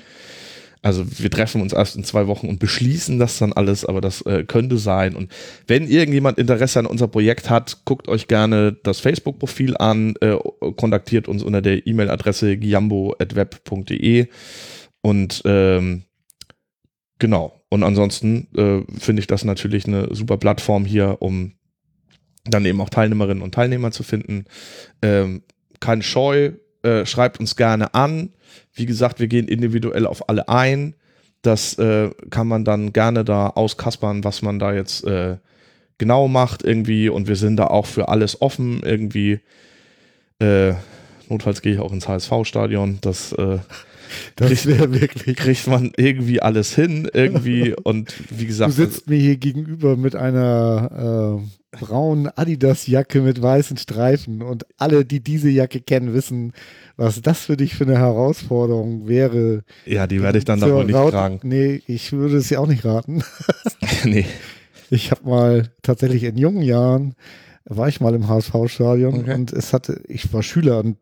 [0.82, 4.21] also wir treffen uns erst in zwei Wochen und beschließen das dann alles, aber das
[4.21, 5.15] äh, könnte sein.
[5.15, 5.32] Und
[5.65, 10.38] wenn irgendjemand Interesse an unser Projekt hat, guckt euch gerne das Facebook-Profil an, äh,
[10.75, 14.28] kontaktiert uns unter der E-Mail-Adresse giambo.web.de
[15.01, 16.03] und ähm,
[17.19, 17.53] genau.
[17.69, 21.53] Und ansonsten äh, finde ich das natürlich eine super Plattform hier, um
[22.45, 24.45] dann eben auch Teilnehmerinnen und Teilnehmer zu finden.
[25.01, 25.43] Ähm,
[25.80, 26.51] kein Scheu,
[26.84, 28.30] äh, schreibt uns gerne an.
[28.73, 30.95] Wie gesagt, wir gehen individuell auf alle ein.
[31.41, 35.37] Das äh, kann man dann gerne da auskaspern, was man da jetzt äh,
[35.97, 37.09] genau macht irgendwie.
[37.09, 39.39] Und wir sind da auch für alles offen irgendwie.
[40.39, 40.73] Äh,
[41.29, 42.99] notfalls gehe ich auch ins HSV-Stadion.
[43.01, 43.59] Das äh,
[44.35, 45.37] Das wäre wirklich.
[45.37, 47.73] kriegt man irgendwie alles hin irgendwie.
[47.73, 53.78] Und wie Du gesagt, sitzt mir hier gegenüber mit einer äh, braunen Adidas-Jacke mit weißen
[53.78, 56.53] Streifen und alle, die diese Jacke kennen, wissen,
[56.95, 59.63] was das für dich für eine Herausforderung wäre.
[59.86, 61.39] ja, die werde ich dann wohl nicht Raut- tragen.
[61.43, 63.24] Nee, ich würde es ja auch nicht raten.
[64.05, 64.26] nee.
[64.89, 67.15] Ich habe mal tatsächlich in jungen Jahren
[67.70, 69.34] war ich mal im HSV-Stadion Okay.
[69.34, 70.95] und es hatte, ich war Schüler und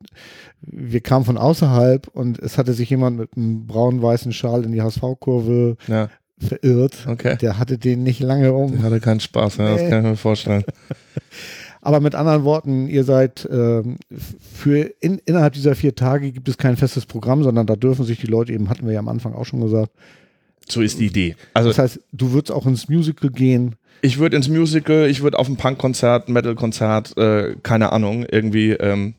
[0.62, 4.82] wir kamen von außerhalb und es hatte sich jemand mit einem braun-weißen Schal in die
[4.82, 6.10] HSV-Kurve Ja,
[6.40, 7.06] verirrt.
[7.08, 7.38] okay.
[7.42, 8.82] Der hatte den nicht lange um.
[8.84, 9.90] Hatte keinen Spaß, ja, das Nee.
[9.90, 10.64] kann ich mir vorstellen.
[11.82, 13.98] Aber mit anderen Worten, ihr seid ähm,
[14.54, 18.20] für in, innerhalb dieser vier Tage gibt es kein festes Programm, sondern da dürfen sich
[18.20, 19.92] die Leute eben, hatten wir ja am Anfang auch schon gesagt.
[20.68, 21.36] So ist die Idee.
[21.54, 23.76] Also Das heißt, du würdest auch ins Musical gehen.
[24.02, 28.72] ich würde ins Musical, ich würde auf ein Punkkonzert, ein Metal-Konzert, äh, keine Ahnung, irgendwie
[28.72, 29.14] ähm,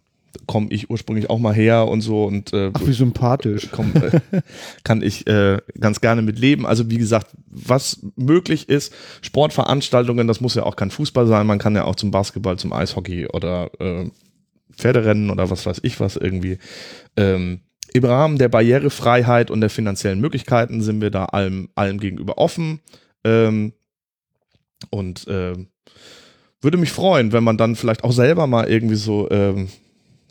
[0.47, 3.69] komme ich ursprünglich auch mal her und so und äh, Ach, wie sympathisch.
[3.73, 4.21] komm, äh,
[4.85, 6.67] kann ich äh, ganz gerne mit leben.
[6.67, 11.59] Also wie gesagt, was möglich ist, Sportveranstaltungen, das muss ja auch kein Fußball sein, man
[11.59, 14.11] kann ja auch zum Basketball, zum Eishockey oder äh,
[14.77, 16.59] Pferderennen oder was weiß ich was irgendwie.
[17.17, 17.61] Ähm,
[17.93, 22.81] Im Rahmen der Barrierefreiheit und der finanziellen Möglichkeiten sind wir da allem, allem gegenüber offen.
[23.25, 23.73] Ähm,
[24.91, 25.69] und ähm,
[26.61, 29.69] würde mich freuen, wenn man dann vielleicht auch selber mal irgendwie so ähm,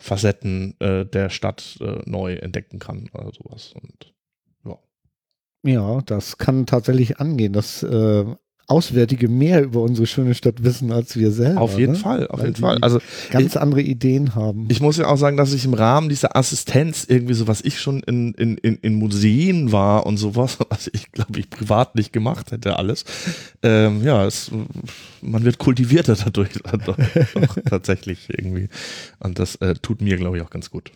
[0.06, 3.74] Facetten äh, der Stadt äh, neu entdecken kann oder sowas.
[3.74, 4.14] Und
[5.66, 7.52] Ja, das kann tatsächlich angehen.
[7.52, 8.26] Das äh,
[8.68, 11.62] Auswärtige mehr über unsere schöne Stadt wissen als wir selber.
[11.62, 12.00] Auf jeden ne?
[12.00, 12.78] Fall, auf Weil jeden Fall.
[12.82, 13.00] Also
[13.32, 14.66] ganz andere Ideen haben.
[14.70, 17.80] ich muss ja auch sagen, dass ich im Rahmen dieser Assistenz irgendwie so, was ich
[17.80, 22.12] schon in, in, in, in Museen war und sowas, was ich glaube ich privat nicht
[22.12, 23.06] gemacht hätte, alles.
[23.62, 24.52] Ähm, ja, es,
[25.22, 26.50] man wird kultivierter dadurch
[26.86, 26.98] doch
[27.70, 28.70] tatsächlich irgendwie.
[29.20, 30.92] Und das äh, tut mir, glaube ich, auch ganz gut.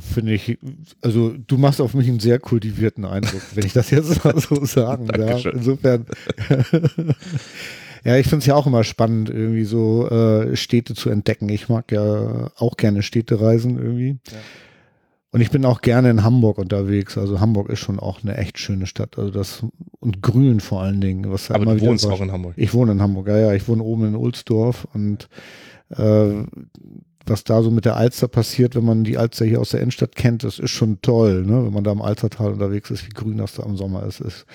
[0.00, 0.58] Finde ich,
[1.00, 4.64] also du machst auf mich einen sehr kultivierten Eindruck, wenn ich das jetzt mal so
[4.64, 5.44] sagen darf.
[5.44, 6.06] Insofern.
[8.04, 11.48] ja, ich finde es ja auch immer spannend, irgendwie so äh, Städte zu entdecken.
[11.48, 14.18] Ich mag ja auch gerne Städtereisen irgendwie.
[14.30, 14.38] Ja.
[15.30, 17.18] Und ich bin auch gerne in Hamburg unterwegs.
[17.18, 19.18] Also Hamburg ist schon auch eine echt schöne Stadt.
[19.18, 19.64] Also das
[20.00, 21.30] und grün vor allen Dingen.
[21.30, 22.54] Was Aber du wohnst auch in Hamburg.
[22.56, 23.52] Ich wohne in Hamburg, ja, ja.
[23.52, 25.28] Ich wohne oben in Ohlsdorf und
[25.90, 26.44] äh,
[27.28, 30.14] was da so mit der Alster passiert, wenn man die Alster hier aus der Innenstadt
[30.16, 31.64] kennt, das ist schon toll, ne?
[31.64, 34.46] Wenn man da im Alstertal unterwegs ist, wie grün das da im Sommer ist, ist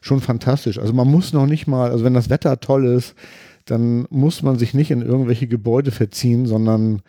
[0.00, 0.78] schon fantastisch.
[0.78, 3.14] Also man muss noch nicht mal, also wenn das Wetter toll ist,
[3.64, 7.02] dann muss man sich nicht in irgendwelche Gebäude verziehen, sondern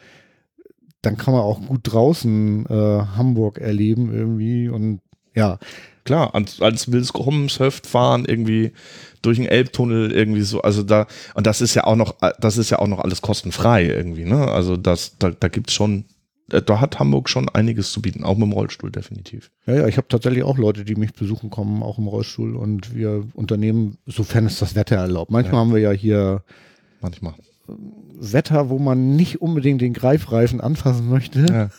[1.02, 5.00] dann kann man auch gut draußen äh, Hamburg erleben irgendwie und
[5.36, 5.58] ja,
[6.06, 8.72] Klar, als, als Willkommenshöft fahren, irgendwie
[9.22, 12.70] durch den Elbtunnel, irgendwie so, also da, und das ist ja auch noch, das ist
[12.70, 14.48] ja auch noch alles kostenfrei irgendwie, ne?
[14.50, 16.06] Also das, da, da gibt's schon,
[16.52, 19.52] äh, da hat Hamburg schon einiges zu bieten, auch mit dem Rollstuhl definitiv.
[19.66, 22.96] Ja, ja, ich habe tatsächlich auch Leute, die mich besuchen kommen, auch im Rollstuhl und
[22.96, 25.32] wir unternehmen, sofern es das Wetter erlaubt.
[25.32, 25.60] Manchmal Ja.
[25.60, 26.44] haben wir ja hier
[27.02, 27.34] Manchmal.
[28.22, 31.46] Wetter, wo man nicht unbedingt den Greifreifen anfassen möchte.
[31.50, 31.70] Ja.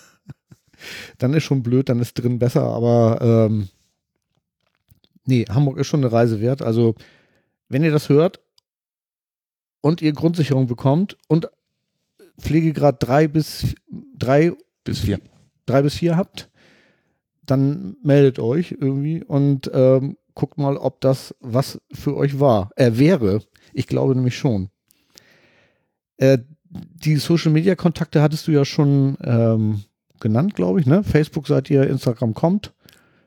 [1.19, 3.19] Dann ist schon blöd, dann ist drin besser, aber
[3.51, 3.69] ähm,
[5.31, 6.61] nee, Hamburg ist schon eine Reise wert.
[6.61, 6.95] Also,
[7.69, 8.41] wenn ihr das hört
[9.81, 11.49] und ihr Grundsicherung bekommt und
[12.39, 13.75] Pflegegrad drei bis
[14.19, 14.53] drei
[14.85, 15.21] Bis vier.
[15.67, 16.51] drei bis vier habt,
[17.45, 22.71] dann meldet euch irgendwie und ähm, guckt mal, ob das was für euch war.
[22.77, 23.43] Er wäre.
[23.73, 24.71] Ich glaube nämlich schon.
[26.17, 26.39] Äh,
[26.71, 29.83] die Social Media Kontakte hattest du ja schon ähm,
[30.21, 31.03] genannt, glaube ich, ne?
[31.03, 32.73] Facebook seid ihr, Instagram kommt,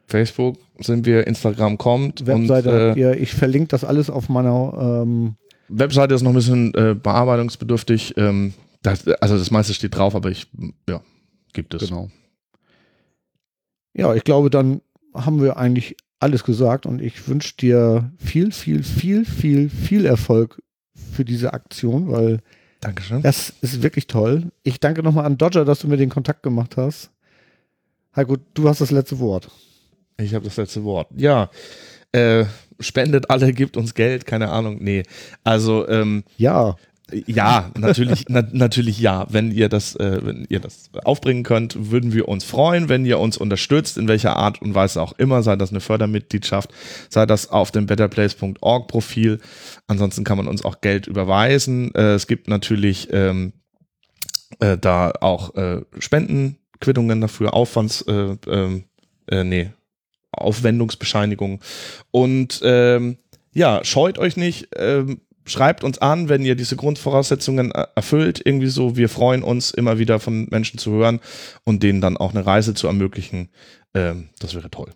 [0.07, 3.21] Facebook sind wir, Instagram kommt Webseite und habt äh, ihr.
[3.21, 5.35] Ich verlinke das alles auf meiner ähm,
[5.69, 8.15] Webseite ist noch ein bisschen äh, bearbeitungsbedürftig.
[8.17, 10.47] Ähm, das, also das meiste steht drauf, aber ich,
[10.87, 11.01] ja,
[11.53, 11.87] gibt es.
[11.87, 12.09] Genau.
[13.93, 14.81] Ja, ich glaube, dann
[15.13, 20.61] haben wir eigentlich alles gesagt und ich wünsche dir viel, viel, viel, viel, viel Erfolg
[20.95, 22.39] für diese Aktion, weil
[22.81, 23.21] Dankeschön.
[23.21, 24.51] das ist wirklich toll.
[24.63, 27.11] Ich danke nochmal an Dodger, dass du mir den Kontakt gemacht hast.
[28.15, 29.49] Heiko, du hast das letzte Wort.
[30.17, 31.07] Ich habe das letzte Wort.
[31.15, 31.49] Ja,
[32.11, 32.45] äh,
[32.79, 34.77] spendet alle, gibt uns Geld, keine Ahnung.
[34.81, 35.03] Nee,
[35.43, 36.75] also ähm, Ja,
[37.27, 39.27] ja, natürlich, na, natürlich ja.
[39.29, 43.19] Wenn ihr das, äh, wenn ihr das aufbringen könnt, würden wir uns freuen, wenn ihr
[43.19, 46.71] uns unterstützt, in welcher Art und Weise auch immer, sei das eine Fördermitgliedschaft,
[47.09, 49.39] sei das auf dem betterplace.org Profil.
[49.87, 51.93] Ansonsten kann man uns auch Geld überweisen.
[51.93, 53.53] Äh, es gibt natürlich ähm,
[54.59, 58.85] äh, da auch äh, Spendenquittungen dafür, Aufwands, äh, ähm,
[59.27, 59.71] äh, nee,
[60.33, 61.59] Aufwendungsbescheinigungen.
[62.11, 63.17] Und ähm,
[63.53, 68.41] ja, scheut euch nicht, ähm, schreibt uns an, wenn ihr diese Grundvoraussetzungen äh, erfüllt.
[68.43, 71.19] Irgendwie so, wir freuen uns immer wieder von Menschen zu hören
[71.63, 73.49] und denen dann auch eine Reise zu ermöglichen.
[73.93, 74.91] Ähm, das wäre toll.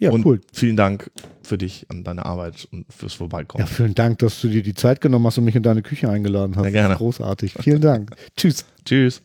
[0.00, 0.40] ja, und cool.
[0.52, 1.10] vielen Dank
[1.42, 3.64] für dich an deine Arbeit und fürs Vorbeikommen.
[3.64, 6.08] Ja, vielen Dank, dass du dir die Zeit genommen hast und mich in deine Küche
[6.08, 6.62] eingeladen hast.
[6.62, 6.96] Sehr gerne.
[6.96, 7.54] Großartig.
[7.60, 8.16] Vielen Dank.
[8.36, 8.64] Tschüss.
[8.84, 9.22] Tschüss.